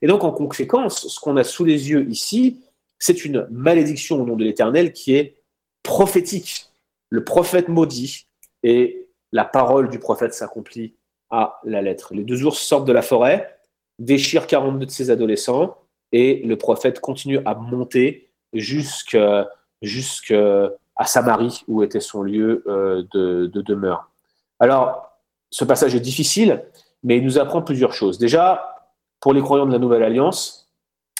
Et 0.00 0.06
donc, 0.06 0.24
en 0.24 0.32
conséquence, 0.32 1.08
ce 1.08 1.20
qu'on 1.20 1.36
a 1.36 1.44
sous 1.44 1.64
les 1.64 1.90
yeux 1.90 2.08
ici, 2.08 2.60
c'est 2.98 3.24
une 3.24 3.46
malédiction 3.50 4.22
au 4.22 4.24
nom 4.24 4.36
de 4.36 4.44
l'Éternel 4.44 4.92
qui 4.92 5.14
est 5.14 5.36
prophétique. 5.82 6.70
Le 7.10 7.24
prophète 7.24 7.68
maudit 7.68 8.26
et 8.62 9.09
la 9.32 9.44
parole 9.44 9.88
du 9.88 9.98
prophète 9.98 10.34
s'accomplit 10.34 10.94
à 11.30 11.60
la 11.64 11.82
lettre. 11.82 12.14
Les 12.14 12.24
deux 12.24 12.44
ours 12.44 12.58
sortent 12.58 12.86
de 12.86 12.92
la 12.92 13.02
forêt, 13.02 13.58
déchirent 13.98 14.46
42 14.46 14.86
de 14.86 14.90
ses 14.90 15.10
adolescents, 15.10 15.76
et 16.12 16.42
le 16.44 16.56
prophète 16.56 17.00
continue 17.00 17.38
à 17.44 17.54
monter 17.54 18.30
jusqu'à 18.52 19.48
Samarie, 21.04 21.62
où 21.68 21.82
était 21.82 22.00
son 22.00 22.22
lieu 22.22 22.64
euh, 22.66 23.04
de, 23.12 23.46
de 23.46 23.62
demeure. 23.62 24.10
Alors, 24.58 25.18
ce 25.50 25.64
passage 25.64 25.94
est 25.94 26.00
difficile, 26.00 26.64
mais 27.04 27.18
il 27.18 27.24
nous 27.24 27.38
apprend 27.38 27.62
plusieurs 27.62 27.92
choses. 27.92 28.18
Déjà, 28.18 28.76
pour 29.20 29.32
les 29.32 29.40
croyants 29.40 29.66
de 29.66 29.72
la 29.72 29.78
Nouvelle 29.78 30.02
Alliance, 30.02 30.68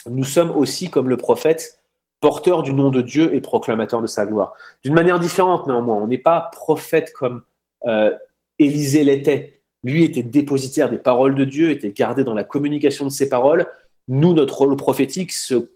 nous 0.08 0.24
sommes 0.24 0.50
aussi, 0.50 0.90
comme 0.90 1.08
le 1.08 1.16
prophète, 1.16 1.80
porteurs 2.20 2.62
du 2.62 2.72
nom 2.72 2.90
de 2.90 3.00
Dieu 3.00 3.34
et 3.34 3.40
proclamateurs 3.40 4.02
de 4.02 4.06
sa 4.06 4.26
gloire. 4.26 4.54
D'une 4.84 4.94
manière 4.94 5.18
différente, 5.18 5.66
néanmoins. 5.66 5.96
On 5.96 6.06
n'est 6.06 6.18
pas 6.18 6.50
prophète 6.52 7.12
comme 7.12 7.42
Élisée 8.58 9.04
l'était. 9.04 9.60
Lui 9.82 10.04
était 10.04 10.22
dépositaire 10.22 10.90
des 10.90 10.98
paroles 10.98 11.34
de 11.34 11.44
Dieu, 11.44 11.70
était 11.70 11.90
gardé 11.90 12.24
dans 12.24 12.34
la 12.34 12.44
communication 12.44 13.06
de 13.06 13.10
ses 13.10 13.28
paroles. 13.28 13.66
Nous, 14.08 14.34
notre 14.34 14.58
rôle 14.58 14.76
prophétique 14.76 15.32
se 15.32 15.70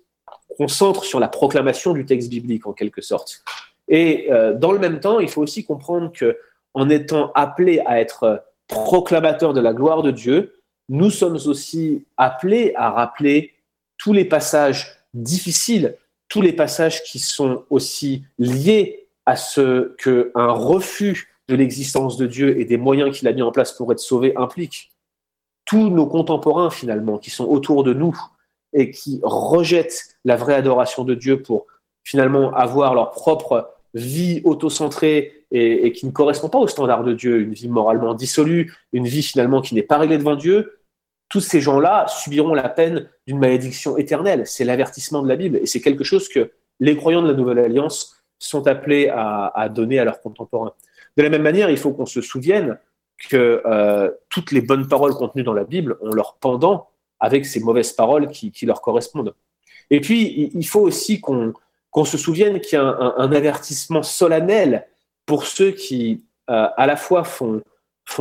concentre 0.56 1.04
sur 1.04 1.20
la 1.20 1.28
proclamation 1.28 1.92
du 1.92 2.04
texte 2.04 2.28
biblique, 2.28 2.66
en 2.66 2.73
quelque 2.73 3.00
sorte. 3.00 3.42
Et 3.88 4.26
euh, 4.30 4.54
dans 4.54 4.73
le 4.73 4.78
même 4.78 5.00
temps, 5.00 5.20
il 5.20 5.28
faut 5.28 5.42
aussi 5.42 5.64
comprendre 5.64 6.12
que 6.12 6.37
en 6.75 6.90
étant 6.90 7.32
appelés 7.34 7.80
à 7.87 8.00
être 8.00 8.44
proclamateurs 8.68 9.52
de 9.52 9.61
la 9.61 9.73
gloire 9.73 10.02
de 10.02 10.11
Dieu, 10.11 10.54
nous 10.88 11.11
sommes 11.11 11.38
aussi 11.46 12.04
appelés 12.16 12.73
à 12.76 12.90
rappeler 12.90 13.54
tous 13.96 14.12
les 14.12 14.25
passages 14.25 14.99
difficiles, 15.14 15.96
tous 16.28 16.40
les 16.40 16.52
passages 16.52 17.02
qui 17.04 17.18
sont 17.18 17.64
aussi 17.70 18.25
liés 18.38 19.06
à 19.26 19.37
ce 19.37 19.94
qu'un 19.96 20.50
refus 20.50 21.34
de 21.48 21.54
l'existence 21.54 22.16
de 22.16 22.26
Dieu 22.26 22.58
et 22.58 22.64
des 22.64 22.76
moyens 22.76 23.16
qu'il 23.16 23.28
a 23.28 23.32
mis 23.32 23.42
en 23.42 23.52
place 23.52 23.72
pour 23.72 23.92
être 23.92 23.98
sauvé 23.98 24.32
implique. 24.36 24.92
Tous 25.64 25.90
nos 25.90 26.06
contemporains, 26.06 26.70
finalement, 26.70 27.18
qui 27.18 27.30
sont 27.30 27.46
autour 27.46 27.84
de 27.84 27.94
nous 27.94 28.18
et 28.72 28.90
qui 28.90 29.20
rejettent 29.22 30.16
la 30.24 30.36
vraie 30.36 30.54
adoration 30.54 31.04
de 31.04 31.14
Dieu 31.14 31.42
pour 31.42 31.66
finalement 32.02 32.52
avoir 32.54 32.94
leur 32.94 33.10
propre 33.12 33.70
vie 33.94 34.40
autocentrée 34.44 35.46
et, 35.50 35.86
et 35.86 35.92
qui 35.92 36.06
ne 36.06 36.10
correspond 36.10 36.48
pas 36.48 36.58
au 36.58 36.66
standard 36.66 37.04
de 37.04 37.14
Dieu, 37.14 37.40
une 37.40 37.54
vie 37.54 37.68
moralement 37.68 38.14
dissolue, 38.14 38.74
une 38.92 39.06
vie 39.06 39.22
finalement 39.22 39.60
qui 39.60 39.74
n'est 39.74 39.82
pas 39.82 39.98
réglée 39.98 40.18
devant 40.18 40.34
Dieu, 40.34 40.80
tous 41.28 41.40
ces 41.40 41.60
gens-là 41.60 42.06
subiront 42.08 42.54
la 42.54 42.68
peine 42.68 43.08
d'une 43.26 43.38
malédiction 43.38 43.96
éternelle. 43.96 44.46
C'est 44.46 44.64
l'avertissement 44.64 45.22
de 45.22 45.28
la 45.28 45.36
Bible 45.36 45.58
et 45.58 45.66
c'est 45.66 45.80
quelque 45.80 46.04
chose 46.04 46.28
que 46.28 46.52
les 46.80 46.96
croyants 46.96 47.22
de 47.22 47.28
la 47.28 47.34
Nouvelle 47.34 47.60
Alliance 47.60 48.22
sont 48.38 48.66
appelés 48.66 49.08
à 49.08 49.68
donner 49.70 49.98
à 49.98 50.04
leurs 50.04 50.20
contemporains. 50.20 50.74
De 51.16 51.23
la 51.23 51.28
même 51.28 51.42
manière, 51.42 51.71
il 51.71 51.76
faut 51.76 51.92
qu'on 51.92 52.06
se 52.06 52.21
souvienne 52.21 52.78
que 53.30 53.62
euh, 53.64 54.11
toutes 54.28 54.52
les 54.52 54.61
bonnes 54.61 54.88
paroles 54.88 55.14
contenues 55.14 55.44
dans 55.44 55.52
la 55.52 55.64
Bible 55.64 55.97
ont 56.00 56.12
leur 56.12 56.37
pendant 56.37 56.88
avec 57.21 57.47
ces 57.47 57.61
mauvaises 57.61 57.92
paroles 57.92 58.28
qui, 58.28 58.52
leur 58.66 58.83
correspondent. 58.83 59.35
Et 59.90 60.00
puis, 60.00 60.50
il 60.54 60.66
faut 60.66 60.80
aussi 60.80 61.21
qu'on 61.21 61.54
se 62.04 62.18
souvienne 62.18 62.61
qu'il 62.61 62.78
y 62.78 62.83
a 62.83 62.85
un, 62.85 63.33
avertissement 63.33 64.02
solennel 64.02 64.87
pour 65.25 65.47
ceux 65.47 65.71
qui, 65.71 66.25
euh, 66.50 66.68
à 66.76 66.87
la 66.87 66.97
fois, 66.97 67.25
font 67.25 67.62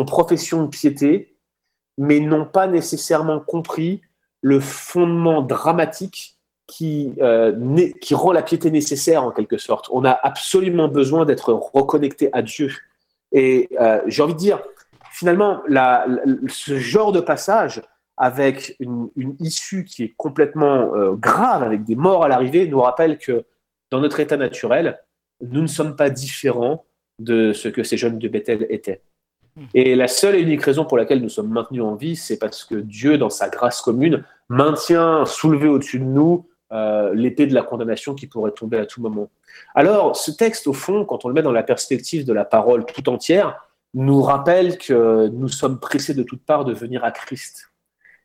profession 0.05 0.63
de 0.63 0.69
piété, 0.69 1.35
mais 1.97 2.19
n'ont 2.19 2.45
pas 2.45 2.67
nécessairement 2.67 3.39
compris 3.39 4.01
le 4.41 4.59
fondement 4.59 5.41
dramatique 5.41 6.37
qui, 6.73 7.13
euh, 7.21 7.91
qui 8.01 8.15
rend 8.15 8.31
la 8.31 8.41
piété 8.41 8.71
nécessaire 8.71 9.23
en 9.23 9.31
quelque 9.31 9.59
sorte. 9.59 9.87
On 9.91 10.03
a 10.05 10.11
absolument 10.11 10.87
besoin 10.87 11.23
d'être 11.23 11.53
reconnecté 11.53 12.29
à 12.33 12.41
Dieu. 12.41 12.71
Et 13.31 13.69
euh, 13.79 14.01
j'ai 14.07 14.23
envie 14.23 14.33
de 14.33 14.39
dire, 14.39 14.59
finalement, 15.11 15.61
ce 16.47 16.79
genre 16.79 17.11
de 17.11 17.19
passage 17.19 17.83
avec 18.17 18.75
une, 18.79 19.09
une 19.15 19.35
issue 19.39 19.85
qui 19.85 20.03
est 20.03 20.13
complètement 20.17 20.95
euh, 20.95 21.13
grave, 21.13 21.61
avec 21.61 21.83
des 21.83 21.95
morts 21.95 22.23
à 22.23 22.27
l'arrivée, 22.27 22.67
nous 22.67 22.81
rappelle 22.81 23.19
que 23.19 23.45
dans 23.91 23.99
notre 23.99 24.19
état 24.19 24.37
naturel, 24.37 24.99
nous 25.41 25.61
ne 25.61 25.67
sommes 25.67 25.95
pas 25.95 26.09
différents 26.09 26.85
de 27.19 27.53
ce 27.53 27.67
que 27.67 27.83
ces 27.83 27.97
jeunes 27.97 28.17
de 28.17 28.27
Bethel 28.27 28.65
étaient. 28.69 29.01
Et 29.75 29.95
la 29.95 30.07
seule 30.07 30.35
et 30.35 30.39
unique 30.39 30.63
raison 30.63 30.85
pour 30.85 30.97
laquelle 30.97 31.21
nous 31.21 31.29
sommes 31.29 31.49
maintenus 31.49 31.83
en 31.83 31.93
vie, 31.93 32.15
c'est 32.15 32.39
parce 32.39 32.63
que 32.63 32.73
Dieu, 32.73 33.19
dans 33.19 33.29
sa 33.29 33.49
grâce 33.49 33.81
commune, 33.81 34.23
maintient 34.49 35.25
soulevé 35.25 35.67
au-dessus 35.67 35.99
de 35.99 36.05
nous 36.05 36.47
euh, 36.73 37.13
l'épée 37.13 37.45
de 37.45 37.53
la 37.53 37.61
condamnation 37.61 38.15
qui 38.15 38.25
pourrait 38.25 38.51
tomber 38.51 38.77
à 38.79 38.87
tout 38.87 38.99
moment. 38.99 39.29
Alors, 39.75 40.15
ce 40.15 40.31
texte, 40.31 40.65
au 40.65 40.73
fond, 40.73 41.05
quand 41.05 41.23
on 41.23 41.27
le 41.27 41.35
met 41.35 41.43
dans 41.43 41.51
la 41.51 41.61
perspective 41.61 42.25
de 42.25 42.33
la 42.33 42.45
parole 42.45 42.83
tout 42.85 43.07
entière, 43.09 43.69
nous 43.93 44.23
rappelle 44.23 44.79
que 44.79 45.27
nous 45.27 45.49
sommes 45.49 45.79
pressés 45.79 46.15
de 46.15 46.23
toutes 46.23 46.43
parts 46.43 46.65
de 46.65 46.73
venir 46.73 47.03
à 47.03 47.11
Christ. 47.11 47.71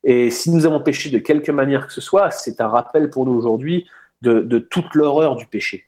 Et 0.02 0.30
si 0.30 0.50
nous 0.50 0.64
avons 0.64 0.80
péché 0.80 1.10
de 1.10 1.18
quelque 1.18 1.52
manière 1.52 1.88
que 1.88 1.92
ce 1.92 2.00
soit, 2.00 2.30
c'est 2.30 2.62
un 2.62 2.68
rappel 2.68 3.10
pour 3.10 3.26
nous 3.26 3.34
aujourd'hui 3.34 3.86
de, 4.22 4.58
toute 4.58 4.94
l'horreur 4.94 5.36
du 5.36 5.44
péché. 5.44 5.84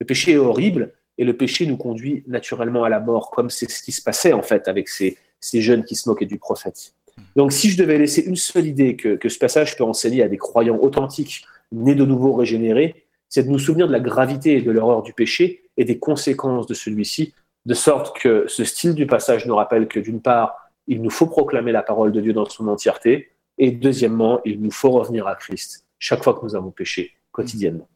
Le 0.00 0.06
péché 0.06 0.32
est 0.32 0.36
horrible 0.36 0.92
et 1.18 1.24
le 1.24 1.36
péché 1.36 1.66
nous 1.66 1.76
conduit 1.76 2.22
naturellement 2.28 2.84
à 2.84 2.88
la 2.88 3.00
mort, 3.00 3.30
comme 3.30 3.50
c'est 3.50 3.68
ce 3.68 3.82
qui 3.82 3.90
se 3.90 4.02
passait 4.02 4.32
en 4.32 4.42
fait 4.42 4.68
avec 4.68 4.88
ces, 4.88 5.18
ces 5.40 5.60
jeunes 5.60 5.82
qui 5.82 5.96
se 5.96 6.08
moquaient 6.08 6.26
du 6.26 6.38
prophète. 6.38 6.94
Donc 7.34 7.52
si 7.52 7.70
je 7.70 7.78
devais 7.78 7.98
laisser 7.98 8.22
une 8.22 8.36
seule 8.36 8.66
idée 8.66 8.94
que 8.94 9.28
ce 9.28 9.38
passage 9.38 9.76
peut 9.76 9.84
enseigner 9.84 10.22
à 10.22 10.28
des 10.28 10.38
croyants 10.38 10.78
authentiques, 10.78 11.44
nés 11.72 11.94
de 11.94 12.04
nouveau 12.04 12.32
régénérés, 12.32 13.06
c'est 13.28 13.42
de 13.42 13.48
nous 13.48 13.58
souvenir 13.58 13.86
de 13.86 13.92
la 13.92 14.00
gravité 14.00 14.56
et 14.56 14.62
de 14.62 14.70
l'horreur 14.70 15.02
du 15.02 15.12
péché 15.12 15.70
et 15.76 15.84
des 15.84 15.98
conséquences 15.98 16.66
de 16.66 16.74
celui-ci, 16.74 17.34
de 17.64 17.74
sorte 17.74 18.16
que 18.18 18.44
ce 18.48 18.64
style 18.64 18.94
du 18.94 19.06
passage 19.06 19.46
nous 19.46 19.56
rappelle 19.56 19.88
que 19.88 19.98
d'une 20.00 20.22
part, 20.22 20.54
il 20.86 21.02
nous 21.02 21.10
faut 21.10 21.26
proclamer 21.26 21.72
la 21.72 21.82
parole 21.82 22.12
de 22.12 22.20
Dieu 22.20 22.32
dans 22.32 22.44
son 22.46 22.68
entièreté, 22.68 23.32
et 23.58 23.72
deuxièmement, 23.72 24.40
il 24.44 24.60
nous 24.60 24.70
faut 24.70 24.90
revenir 24.90 25.26
à 25.26 25.34
Christ 25.34 25.86
chaque 25.98 26.22
fois 26.22 26.34
que 26.34 26.44
nous 26.44 26.54
avons 26.54 26.70
péché, 26.70 27.12
quotidiennement. 27.32 27.88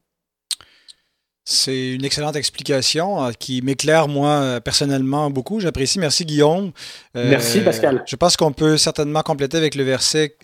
C'est 1.52 1.94
une 1.94 2.04
excellente 2.04 2.36
explication 2.36 3.24
euh, 3.24 3.32
qui 3.32 3.60
m'éclaire, 3.60 4.06
moi, 4.06 4.30
euh, 4.34 4.60
personnellement, 4.60 5.30
beaucoup. 5.30 5.58
J'apprécie. 5.58 5.98
Merci, 5.98 6.24
Guillaume. 6.24 6.70
Euh, 7.16 7.28
Merci, 7.28 7.60
Pascal. 7.60 8.04
Je 8.06 8.14
pense 8.14 8.36
qu'on 8.36 8.52
peut 8.52 8.76
certainement 8.76 9.22
compléter 9.22 9.56
avec 9.56 9.74
le 9.74 9.82
verset 9.82 10.36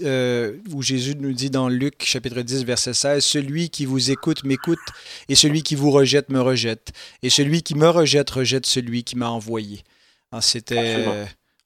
où 0.73 0.83
Jésus 0.83 1.15
nous 1.15 1.33
dit 1.33 1.49
dans 1.49 1.69
Luc, 1.69 2.03
chapitre 2.05 2.43
10, 2.43 2.65
verset 2.65 2.93
16, 2.93 3.25
Celui 3.25 3.71
qui 3.71 3.85
vous 3.85 4.11
écoute 4.11 4.43
m'écoute, 4.43 4.81
et 5.29 5.37
celui 5.37 5.63
qui 5.63 5.77
vous 5.77 5.93
rejette 5.93 6.29
me 6.29 6.41
rejette, 6.41 6.91
et 7.23 7.31
celui 7.31 7.63
qui 7.63 7.77
me 7.77 7.89
rejette 7.89 8.29
rejette 8.29 8.67
celui 8.67 9.05
qui 9.05 9.15
m'a 9.15 9.29
envoyé. 9.29 9.85
Ah, 10.33 10.41
c'était, 10.41 11.07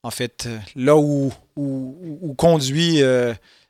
en 0.03 0.11
fait, 0.11 0.47
là 0.75 0.95
où, 0.97 1.33
où, 1.55 2.35
conduit 2.37 3.01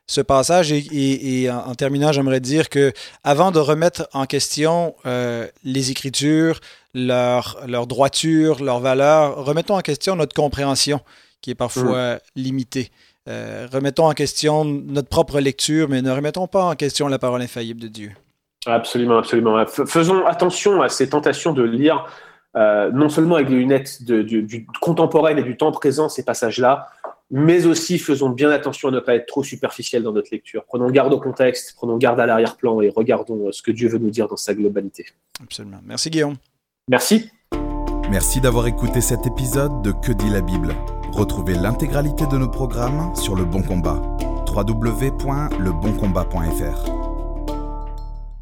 ce 0.06 0.20
passage. 0.20 0.72
Et, 0.72 1.50
en, 1.50 1.74
terminant, 1.74 2.12
j'aimerais 2.12 2.40
dire 2.40 2.68
que 2.68 2.92
avant 3.24 3.50
de 3.50 3.58
remettre 3.58 4.08
en 4.12 4.26
question 4.26 4.94
euh, 5.06 5.46
les 5.64 5.90
Écritures, 5.90 6.60
leur, 6.94 7.58
leur 7.66 7.86
droiture, 7.86 8.62
leur 8.62 8.80
valeur, 8.80 9.44
remettons 9.44 9.76
en 9.76 9.80
question 9.80 10.16
notre 10.16 10.34
compréhension, 10.34 11.00
qui 11.40 11.50
est 11.50 11.56
parfois 11.56 12.18
limitée. 12.36 12.90
Euh, 13.28 13.68
remettons 13.72 14.06
en 14.06 14.12
question 14.12 14.64
notre 14.64 15.08
propre 15.08 15.38
lecture, 15.40 15.88
mais 15.88 16.02
ne 16.02 16.10
remettons 16.10 16.48
pas 16.48 16.64
en 16.64 16.74
question 16.74 17.06
la 17.08 17.18
parole 17.18 17.42
infaillible 17.42 17.80
de 17.80 17.88
Dieu. 17.88 18.12
Absolument, 18.66 19.18
absolument. 19.18 19.64
Faisons 19.66 20.26
attention 20.26 20.82
à 20.82 20.88
ces 20.88 21.08
tentations 21.08 21.52
de 21.52 21.62
lire 21.62 22.06
euh, 22.56 22.90
non 22.92 23.08
seulement 23.08 23.36
avec 23.36 23.48
les 23.48 23.56
lunettes 23.56 24.04
de, 24.04 24.22
du, 24.22 24.42
du 24.42 24.66
contemporain 24.80 25.36
et 25.36 25.42
du 25.42 25.56
temps 25.56 25.72
présent 25.72 26.08
ces 26.08 26.24
passages-là, 26.24 26.86
mais 27.32 27.66
aussi 27.66 27.98
faisons 27.98 28.28
bien 28.28 28.50
attention 28.50 28.86
à 28.88 28.90
ne 28.92 29.00
pas 29.00 29.16
être 29.16 29.26
trop 29.26 29.42
superficiel 29.42 30.04
dans 30.04 30.12
notre 30.12 30.28
lecture. 30.30 30.64
Prenons 30.66 30.90
garde 30.90 31.14
au 31.14 31.18
contexte, 31.18 31.72
prenons 31.74 31.96
garde 31.96 32.20
à 32.20 32.26
l'arrière-plan 32.26 32.80
et 32.82 32.92
regardons 32.94 33.48
euh, 33.48 33.52
ce 33.52 33.62
que 33.62 33.72
Dieu 33.72 33.88
veut 33.88 33.98
nous 33.98 34.10
dire 34.10 34.28
dans 34.28 34.36
sa 34.36 34.54
globalité. 34.54 35.06
Absolument. 35.42 35.80
Merci 35.84 36.10
Guillaume. 36.10 36.36
Merci. 36.88 37.30
Merci 38.10 38.42
d'avoir 38.42 38.66
écouté 38.66 39.00
cet 39.00 39.26
épisode 39.26 39.80
de 39.82 39.92
Que 39.92 40.12
dit 40.12 40.28
la 40.28 40.42
Bible. 40.42 40.74
Retrouvez 41.12 41.54
l'intégralité 41.54 42.26
de 42.26 42.36
nos 42.36 42.48
programmes 42.48 43.14
sur 43.16 43.34
Le 43.34 43.44
Bon 43.44 43.62
Combat. 43.62 44.02
www.leboncombat.fr 44.54 47.01